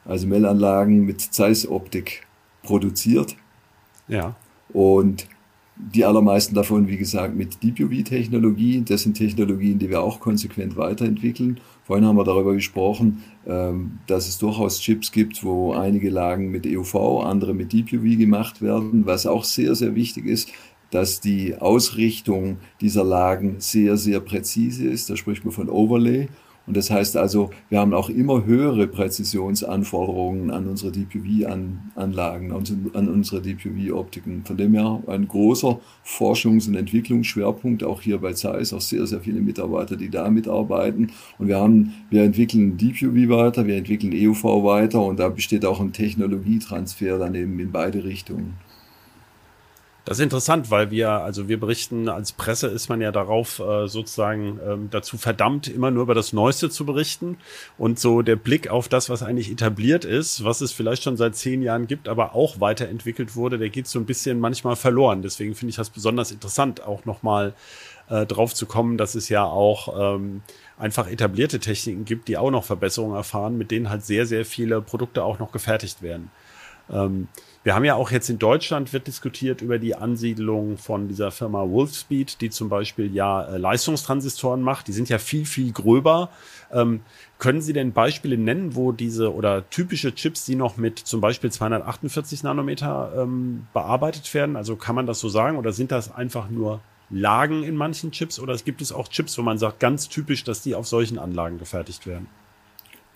also 0.06 0.28
Mellanlagen 0.28 1.06
mit 1.06 1.22
Zeiss-Optik 1.22 2.26
produziert. 2.62 3.36
Ja. 4.08 4.36
Und 4.72 5.28
die 5.76 6.06
allermeisten 6.06 6.56
davon, 6.56 6.88
wie 6.88 6.98
gesagt, 6.98 7.36
mit 7.36 7.64
Deep 7.64 7.80
UV-Technologie. 7.80 8.84
Das 8.86 9.04
sind 9.04 9.16
Technologien, 9.16 9.80
die 9.80 9.90
wir 9.90 10.02
auch 10.02 10.20
konsequent 10.20 10.76
weiterentwickeln. 10.78 11.60
Vorhin 11.86 12.06
haben 12.06 12.16
wir 12.16 12.24
darüber 12.24 12.54
gesprochen, 12.54 13.24
ähm, 13.46 14.00
dass 14.08 14.28
es 14.28 14.38
durchaus 14.38 14.80
Chips 14.80 15.12
gibt, 15.12 15.44
wo 15.44 15.74
einige 15.74 16.10
Lagen 16.10 16.50
mit 16.50 16.66
EUV, 16.66 17.24
andere 17.24 17.54
mit 17.54 17.74
Deep 17.74 17.92
UV 17.92 18.18
gemacht 18.18 18.62
werden, 18.62 19.06
was 19.06 19.26
auch 19.26 19.44
sehr, 19.44 19.76
sehr 19.76 19.94
wichtig 19.94 20.26
ist, 20.26 20.50
dass 20.92 21.20
die 21.20 21.56
Ausrichtung 21.56 22.58
dieser 22.80 23.04
Lagen 23.04 23.56
sehr, 23.58 23.98
sehr 23.98 24.20
präzise 24.20 24.88
ist. 24.88 25.10
Da 25.10 25.18
spricht 25.18 25.44
man 25.44 25.52
von 25.52 25.70
Overlay. 25.70 26.30
Und 26.66 26.78
das 26.78 26.90
heißt 26.90 27.18
also, 27.18 27.50
wir 27.70 27.80
haben 27.80 27.94
auch 27.94 28.10
immer 28.10 28.46
höhere 28.46 28.88
Präzisionsanforderungen 28.88 30.50
an 30.50 30.68
unsere 30.68 30.94
DPV-Anlagen, 30.94 32.54
an 32.54 33.10
unsere 33.10 33.42
DPV-Optiken. 33.42 34.46
Von 34.46 34.56
dem 34.58 34.74
her 34.74 35.04
ein 35.08 35.28
großer 35.28 35.82
Forschungs- 36.06 36.70
und 36.70 36.76
Entwicklungsschwerpunkt, 36.76 37.84
auch 37.84 38.02
hier 38.02 38.20
bei 38.20 38.32
ZEISS, 38.32 38.74
auch 38.74 38.82
sehr, 38.82 39.06
sehr 39.08 39.20
viele 39.20 39.42
Mitarbeiter, 39.42 39.98
die 39.98 40.10
da 40.10 40.30
mitarbeiten. 40.30 41.12
Und 41.38 41.48
wir 41.48 41.58
haben, 41.58 41.94
wir 42.10 42.24
entwickeln 42.24 42.78
DPV 42.78 43.30
weiter, 43.30 43.68
wir 43.68 43.76
entwickeln 43.76 44.14
EUV 44.14 44.64
weiter 44.64 45.04
und 45.04 45.20
da 45.20 45.28
besteht 45.28 45.66
auch 45.66 45.82
ein 45.82 45.92
Technologietransfer 45.92 47.18
dann 47.18 47.36
eben 47.36 47.60
in 47.60 47.74
beide 47.74 48.06
Richtungen. 48.06 48.54
Das 50.06 50.20
ist 50.20 50.24
interessant, 50.24 50.70
weil 50.70 50.92
wir, 50.92 51.10
also 51.10 51.48
wir 51.48 51.58
berichten, 51.58 52.10
als 52.10 52.34
Presse 52.34 52.68
ist 52.68 52.90
man 52.90 53.00
ja 53.00 53.14
darauf 53.14 53.60
äh, 53.60 53.88
sozusagen 53.88 54.60
ähm, 54.68 54.90
dazu 54.92 55.18
verdammt, 55.18 55.70
immer 55.70 55.92
nur 55.92 56.04
über 56.04 56.14
das 56.14 56.34
Neueste 56.34 56.70
zu 56.70 56.86
berichten. 56.86 57.38
Und 57.78 58.00
so 58.00 58.22
der 58.22 58.36
Blick 58.36 58.68
auf 58.70 58.90
das, 58.90 59.10
was 59.10 59.24
eigentlich 59.24 59.50
etabliert 59.50 60.04
ist, 60.04 60.44
was 60.44 60.60
es 60.60 60.74
vielleicht 60.74 61.04
schon 61.04 61.16
seit 61.16 61.38
zehn 61.38 61.62
Jahren 61.62 61.88
gibt, 61.88 62.10
aber 62.10 62.36
auch 62.36 62.60
weiterentwickelt 62.60 63.38
wurde, 63.38 63.58
der 63.58 63.70
geht 63.70 63.88
so 63.88 63.98
ein 63.98 64.06
bisschen 64.06 64.42
manchmal 64.42 64.76
verloren. 64.76 65.22
Deswegen 65.22 65.56
finde 65.56 65.70
ich 65.70 65.78
das 65.78 65.90
besonders 65.90 66.32
interessant, 66.32 66.84
auch 66.84 67.06
nochmal 67.06 67.54
äh, 68.10 68.26
drauf 68.26 68.54
zu 68.54 68.66
kommen, 68.66 68.98
dass 68.98 69.16
es 69.16 69.30
ja 69.30 69.46
auch 69.46 70.16
ähm, 70.16 70.42
einfach 70.78 71.10
etablierte 71.10 71.60
Techniken 71.60 72.04
gibt, 72.04 72.28
die 72.28 72.38
auch 72.38 72.52
noch 72.52 72.66
Verbesserungen 72.66 73.16
erfahren, 73.16 73.58
mit 73.58 73.72
denen 73.72 73.90
halt 73.90 74.04
sehr, 74.04 74.26
sehr 74.26 74.44
viele 74.44 74.82
Produkte 74.82 75.24
auch 75.24 75.40
noch 75.40 75.54
gefertigt 75.54 76.02
werden. 76.02 76.30
Ähm, 76.92 77.30
wir 77.64 77.76
haben 77.76 77.86
ja 77.86 77.96
auch 77.96 78.12
jetzt 78.12 78.30
in 78.30 78.40
Deutschland 78.40 78.92
wird 78.92 79.08
diskutiert 79.08 79.62
über 79.62 79.80
die 79.80 79.96
Ansiedlung 79.96 80.78
von 80.78 81.08
dieser 81.08 81.32
Firma 81.32 81.62
Wolfspeed, 81.70 82.42
die 82.42 82.50
zum 82.50 82.68
Beispiel 82.68 83.14
ja 83.16 83.44
äh, 83.44 83.58
Leistungstransistoren 83.58 84.62
macht. 84.62 84.90
Die 84.90 84.92
sind 84.92 85.08
ja 85.08 85.18
viel, 85.18 85.46
viel 85.46 85.72
gröber. 85.72 86.30
Ähm, 86.74 87.02
können 87.40 87.62
Sie 87.62 87.72
denn 87.72 87.94
Beispiele 87.94 88.38
nennen, 88.38 88.76
wo 88.76 88.92
diese 88.92 89.34
oder 89.34 89.70
typische 89.70 90.14
Chips, 90.14 90.44
die 90.44 90.56
noch 90.56 90.76
mit 90.76 91.00
zum 91.00 91.22
Beispiel 91.22 91.52
248 91.52 92.44
Nanometer 92.44 93.14
ähm, 93.18 93.66
bearbeitet 93.72 94.34
werden? 94.34 94.58
Also 94.58 94.76
kann 94.76 94.96
man 94.96 95.06
das 95.06 95.22
so 95.22 95.30
sagen 95.30 95.58
oder 95.58 95.72
sind 95.72 95.92
das 95.92 96.14
einfach 96.14 96.50
nur 96.50 96.82
Lagen 97.10 97.64
in 97.64 97.78
manchen 97.78 98.12
Chips 98.12 98.40
oder 98.40 98.58
gibt 98.58 98.82
es 98.82 98.92
auch 98.92 99.08
Chips, 99.08 99.38
wo 99.38 99.42
man 99.42 99.58
sagt, 99.58 99.80
ganz 99.80 100.10
typisch, 100.10 100.44
dass 100.44 100.62
die 100.62 100.76
auf 100.76 100.88
solchen 100.88 101.18
Anlagen 101.18 101.60
gefertigt 101.60 102.08
werden? 102.08 102.28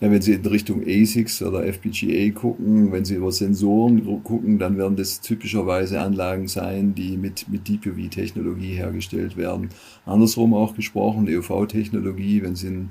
Ja, 0.00 0.12
wenn 0.12 0.22
Sie 0.22 0.32
in 0.34 0.46
Richtung 0.46 0.82
ASICs 0.86 1.42
oder 1.42 1.66
FPGA 1.66 2.30
gucken, 2.30 2.92
wenn 2.92 3.04
Sie 3.04 3.16
über 3.16 3.32
Sensoren 3.32 4.22
gucken, 4.22 4.60
dann 4.60 4.78
werden 4.78 4.94
das 4.94 5.20
typischerweise 5.20 6.00
Anlagen 6.00 6.46
sein, 6.46 6.94
die 6.94 7.16
mit, 7.16 7.48
mit 7.48 7.66
DPV-Technologie 7.66 8.74
hergestellt 8.74 9.36
werden. 9.36 9.70
Andersrum 10.06 10.54
auch 10.54 10.76
gesprochen, 10.76 11.26
EUV-Technologie, 11.28 12.42
wenn 12.42 12.54
Sie 12.54 12.68
ein 12.68 12.90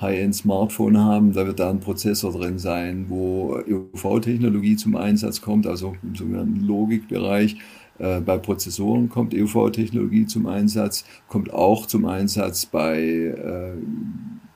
High-End-Smartphone 0.00 0.98
haben, 0.98 1.32
da 1.32 1.44
wird 1.44 1.58
da 1.58 1.70
ein 1.70 1.80
Prozessor 1.80 2.32
drin 2.32 2.58
sein, 2.58 3.06
wo 3.08 3.56
EUV-Technologie 3.66 4.76
zum 4.76 4.94
Einsatz 4.94 5.40
kommt, 5.40 5.66
also 5.66 5.96
im 6.04 6.14
sogenannten 6.14 6.60
Logikbereich. 6.60 7.56
Äh, 7.98 8.20
bei 8.20 8.38
Prozessoren 8.38 9.08
kommt 9.08 9.34
EUV-Technologie 9.34 10.26
zum 10.26 10.46
Einsatz, 10.46 11.04
kommt 11.28 11.52
auch 11.52 11.86
zum 11.86 12.04
Einsatz 12.04 12.66
bei 12.66 13.00
äh, 13.00 13.72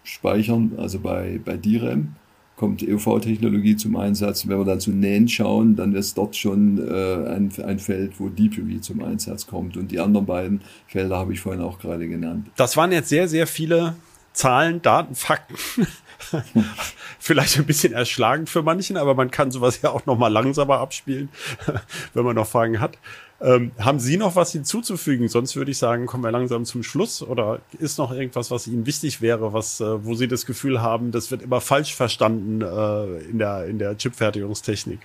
Speichern, 0.08 0.72
also 0.78 0.98
bei, 1.00 1.38
bei 1.44 1.56
DRAM 1.56 2.16
kommt 2.56 2.82
EUV-Technologie 2.82 3.76
zum 3.76 3.96
Einsatz. 3.96 4.48
Wenn 4.48 4.58
wir 4.58 4.64
dann 4.64 4.80
zu 4.80 4.90
NAND 4.90 5.30
schauen, 5.30 5.76
dann 5.76 5.94
ist 5.94 6.18
dort 6.18 6.34
schon 6.34 6.78
äh, 6.78 7.28
ein, 7.28 7.52
ein 7.64 7.78
Feld, 7.78 8.18
wo 8.18 8.28
DPV 8.28 8.80
zum 8.80 9.02
Einsatz 9.02 9.46
kommt. 9.46 9.76
Und 9.76 9.92
die 9.92 10.00
anderen 10.00 10.26
beiden 10.26 10.60
Felder 10.88 11.18
habe 11.18 11.32
ich 11.32 11.40
vorhin 11.40 11.62
auch 11.62 11.78
gerade 11.78 12.08
genannt. 12.08 12.48
Das 12.56 12.76
waren 12.76 12.90
jetzt 12.90 13.10
sehr, 13.10 13.28
sehr 13.28 13.46
viele 13.46 13.94
Zahlen, 14.32 14.82
Daten, 14.82 15.14
Fakten. 15.14 15.86
Vielleicht 17.18 17.58
ein 17.58 17.66
bisschen 17.66 17.92
erschlagend 17.92 18.48
für 18.48 18.62
manchen, 18.62 18.96
aber 18.96 19.14
man 19.14 19.30
kann 19.30 19.50
sowas 19.50 19.80
ja 19.82 19.90
auch 19.90 20.06
noch 20.06 20.16
mal 20.16 20.28
langsamer 20.28 20.78
abspielen, 20.78 21.28
wenn 22.14 22.24
man 22.24 22.36
noch 22.36 22.46
Fragen 22.46 22.80
hat. 22.80 22.98
Ähm, 23.40 23.70
haben 23.78 24.00
Sie 24.00 24.16
noch 24.16 24.34
was 24.34 24.52
hinzuzufügen? 24.52 25.28
Sonst 25.28 25.54
würde 25.54 25.70
ich 25.70 25.78
sagen, 25.78 26.06
kommen 26.06 26.24
wir 26.24 26.32
langsam 26.32 26.64
zum 26.64 26.82
Schluss. 26.82 27.22
Oder 27.22 27.60
ist 27.78 27.98
noch 27.98 28.10
irgendwas, 28.10 28.50
was 28.50 28.66
Ihnen 28.66 28.84
wichtig 28.84 29.20
wäre, 29.20 29.52
was, 29.52 29.80
äh, 29.80 30.04
wo 30.04 30.14
Sie 30.14 30.26
das 30.26 30.44
Gefühl 30.44 30.82
haben, 30.82 31.12
das 31.12 31.30
wird 31.30 31.42
immer 31.42 31.60
falsch 31.60 31.94
verstanden 31.94 32.62
äh, 32.62 33.18
in 33.30 33.38
der, 33.38 33.66
in 33.66 33.78
der 33.78 33.96
Chipfertigungstechnik? 33.96 35.00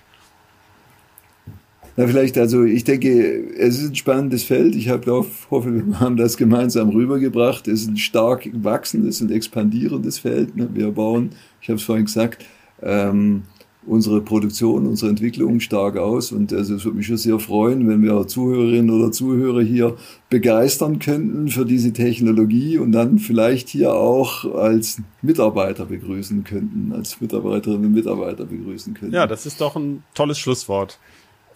Na, 1.96 2.08
vielleicht, 2.08 2.36
also 2.38 2.64
ich 2.64 2.82
denke, 2.82 3.08
es 3.56 3.78
ist 3.78 3.90
ein 3.90 3.94
spannendes 3.94 4.42
Feld. 4.42 4.74
Ich 4.74 4.88
habe 4.88 5.12
auch, 5.12 5.26
hoffe, 5.50 5.74
wir 5.74 6.00
haben 6.00 6.16
das 6.16 6.36
gemeinsam 6.36 6.88
rübergebracht. 6.88 7.68
Es 7.68 7.82
ist 7.82 7.88
ein 7.88 7.96
stark 7.96 8.48
wachsendes 8.52 9.20
und 9.20 9.30
expandierendes 9.30 10.18
Feld. 10.18 10.56
Ne? 10.56 10.68
Wir 10.72 10.90
bauen, 10.90 11.30
ich 11.60 11.68
habe 11.68 11.76
es 11.76 11.84
vorhin 11.84 12.06
gesagt, 12.06 12.44
ähm, 12.82 13.44
unsere 13.86 14.22
Produktion, 14.22 14.86
unsere 14.86 15.10
Entwicklung 15.10 15.60
stark 15.60 15.96
aus. 15.96 16.32
Und 16.32 16.52
also 16.52 16.74
es 16.74 16.84
würde 16.84 16.96
mich 16.96 17.06
schon 17.06 17.16
sehr 17.16 17.38
freuen, 17.38 17.88
wenn 17.88 18.02
wir 18.02 18.26
Zuhörerinnen 18.26 18.90
oder 18.90 19.12
Zuhörer 19.12 19.62
hier 19.62 19.96
begeistern 20.30 20.98
könnten 20.98 21.48
für 21.48 21.64
diese 21.64 21.92
Technologie 21.92 22.78
und 22.78 22.92
dann 22.92 23.18
vielleicht 23.18 23.68
hier 23.68 23.94
auch 23.94 24.44
als 24.54 25.00
Mitarbeiter 25.22 25.84
begrüßen 25.84 26.44
könnten, 26.44 26.92
als 26.92 27.20
Mitarbeiterinnen 27.20 27.86
und 27.86 27.92
Mitarbeiter 27.92 28.46
begrüßen 28.46 28.94
könnten. 28.94 29.14
Ja, 29.14 29.26
das 29.26 29.46
ist 29.46 29.60
doch 29.60 29.76
ein 29.76 30.02
tolles 30.14 30.38
Schlusswort. 30.38 30.98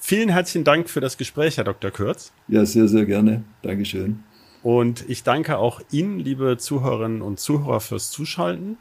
Vielen 0.00 0.28
herzlichen 0.28 0.64
Dank 0.64 0.88
für 0.88 1.00
das 1.00 1.18
Gespräch, 1.18 1.56
Herr 1.56 1.64
Dr. 1.64 1.90
Kürz. 1.90 2.32
Ja, 2.46 2.64
sehr, 2.64 2.88
sehr 2.88 3.04
gerne. 3.04 3.42
Dankeschön. 3.62 4.22
Und 4.62 5.04
ich 5.08 5.22
danke 5.22 5.58
auch 5.58 5.80
Ihnen, 5.90 6.18
liebe 6.18 6.56
Zuhörerinnen 6.56 7.22
und 7.22 7.40
Zuhörer, 7.40 7.80
fürs 7.80 8.10
Zuschalten. 8.10 8.76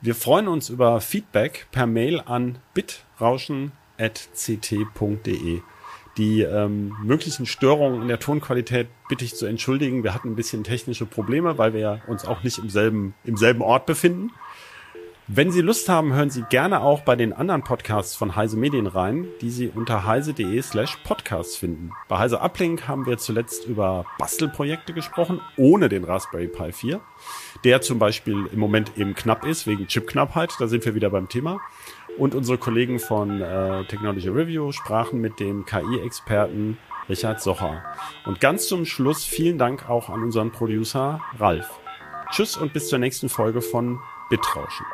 Wir 0.00 0.14
freuen 0.14 0.48
uns 0.48 0.68
über 0.68 1.00
Feedback 1.00 1.66
per 1.72 1.86
Mail 1.86 2.20
an 2.20 2.58
bitrauschen.ct.de. 2.74 5.60
Die 6.16 6.42
ähm, 6.42 6.94
möglichen 7.02 7.46
Störungen 7.46 8.02
in 8.02 8.08
der 8.08 8.20
Tonqualität 8.20 8.86
bitte 9.08 9.24
ich 9.24 9.34
zu 9.34 9.46
entschuldigen. 9.46 10.04
Wir 10.04 10.14
hatten 10.14 10.28
ein 10.28 10.36
bisschen 10.36 10.62
technische 10.62 11.06
Probleme, 11.06 11.58
weil 11.58 11.74
wir 11.74 12.02
uns 12.06 12.24
auch 12.24 12.44
nicht 12.44 12.58
im 12.58 12.70
selben, 12.70 13.14
im 13.24 13.36
selben 13.36 13.62
Ort 13.62 13.86
befinden. 13.86 14.30
Wenn 15.26 15.50
Sie 15.50 15.62
Lust 15.62 15.88
haben, 15.88 16.12
hören 16.12 16.28
Sie 16.28 16.42
gerne 16.50 16.82
auch 16.82 17.00
bei 17.00 17.16
den 17.16 17.32
anderen 17.32 17.64
Podcasts 17.64 18.14
von 18.14 18.36
Heise 18.36 18.58
Medien 18.58 18.86
rein, 18.86 19.26
die 19.40 19.48
Sie 19.48 19.68
unter 19.74 20.04
heise.de 20.04 20.60
slash 20.60 20.98
podcasts 21.02 21.56
finden. 21.56 21.92
Bei 22.08 22.18
Heise 22.18 22.42
Uplink 22.42 22.86
haben 22.88 23.06
wir 23.06 23.16
zuletzt 23.16 23.66
über 23.66 24.04
Bastelprojekte 24.18 24.92
gesprochen, 24.92 25.40
ohne 25.56 25.88
den 25.88 26.04
Raspberry 26.04 26.48
Pi 26.48 26.72
4, 26.72 27.00
der 27.64 27.80
zum 27.80 27.98
Beispiel 27.98 28.46
im 28.52 28.58
Moment 28.58 28.98
eben 28.98 29.14
knapp 29.14 29.46
ist, 29.46 29.66
wegen 29.66 29.86
Chipknappheit, 29.86 30.52
da 30.58 30.66
sind 30.66 30.84
wir 30.84 30.94
wieder 30.94 31.08
beim 31.08 31.30
Thema. 31.30 31.58
Und 32.18 32.34
unsere 32.34 32.58
Kollegen 32.58 32.98
von 32.98 33.40
äh, 33.40 33.86
Technology 33.86 34.28
Review 34.28 34.72
sprachen 34.72 35.22
mit 35.22 35.40
dem 35.40 35.64
KI-Experten 35.64 36.76
Richard 37.08 37.40
Socher. 37.40 37.82
Und 38.26 38.40
ganz 38.40 38.68
zum 38.68 38.84
Schluss 38.84 39.24
vielen 39.24 39.56
Dank 39.56 39.88
auch 39.88 40.10
an 40.10 40.22
unseren 40.22 40.52
Producer 40.52 41.22
Ralf. 41.38 41.80
Tschüss 42.30 42.58
und 42.58 42.74
bis 42.74 42.88
zur 42.88 42.98
nächsten 42.98 43.30
Folge 43.30 43.62
von 43.62 44.00
Bitrauschen. 44.28 44.84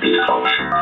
Bitrauschen. 0.00 0.74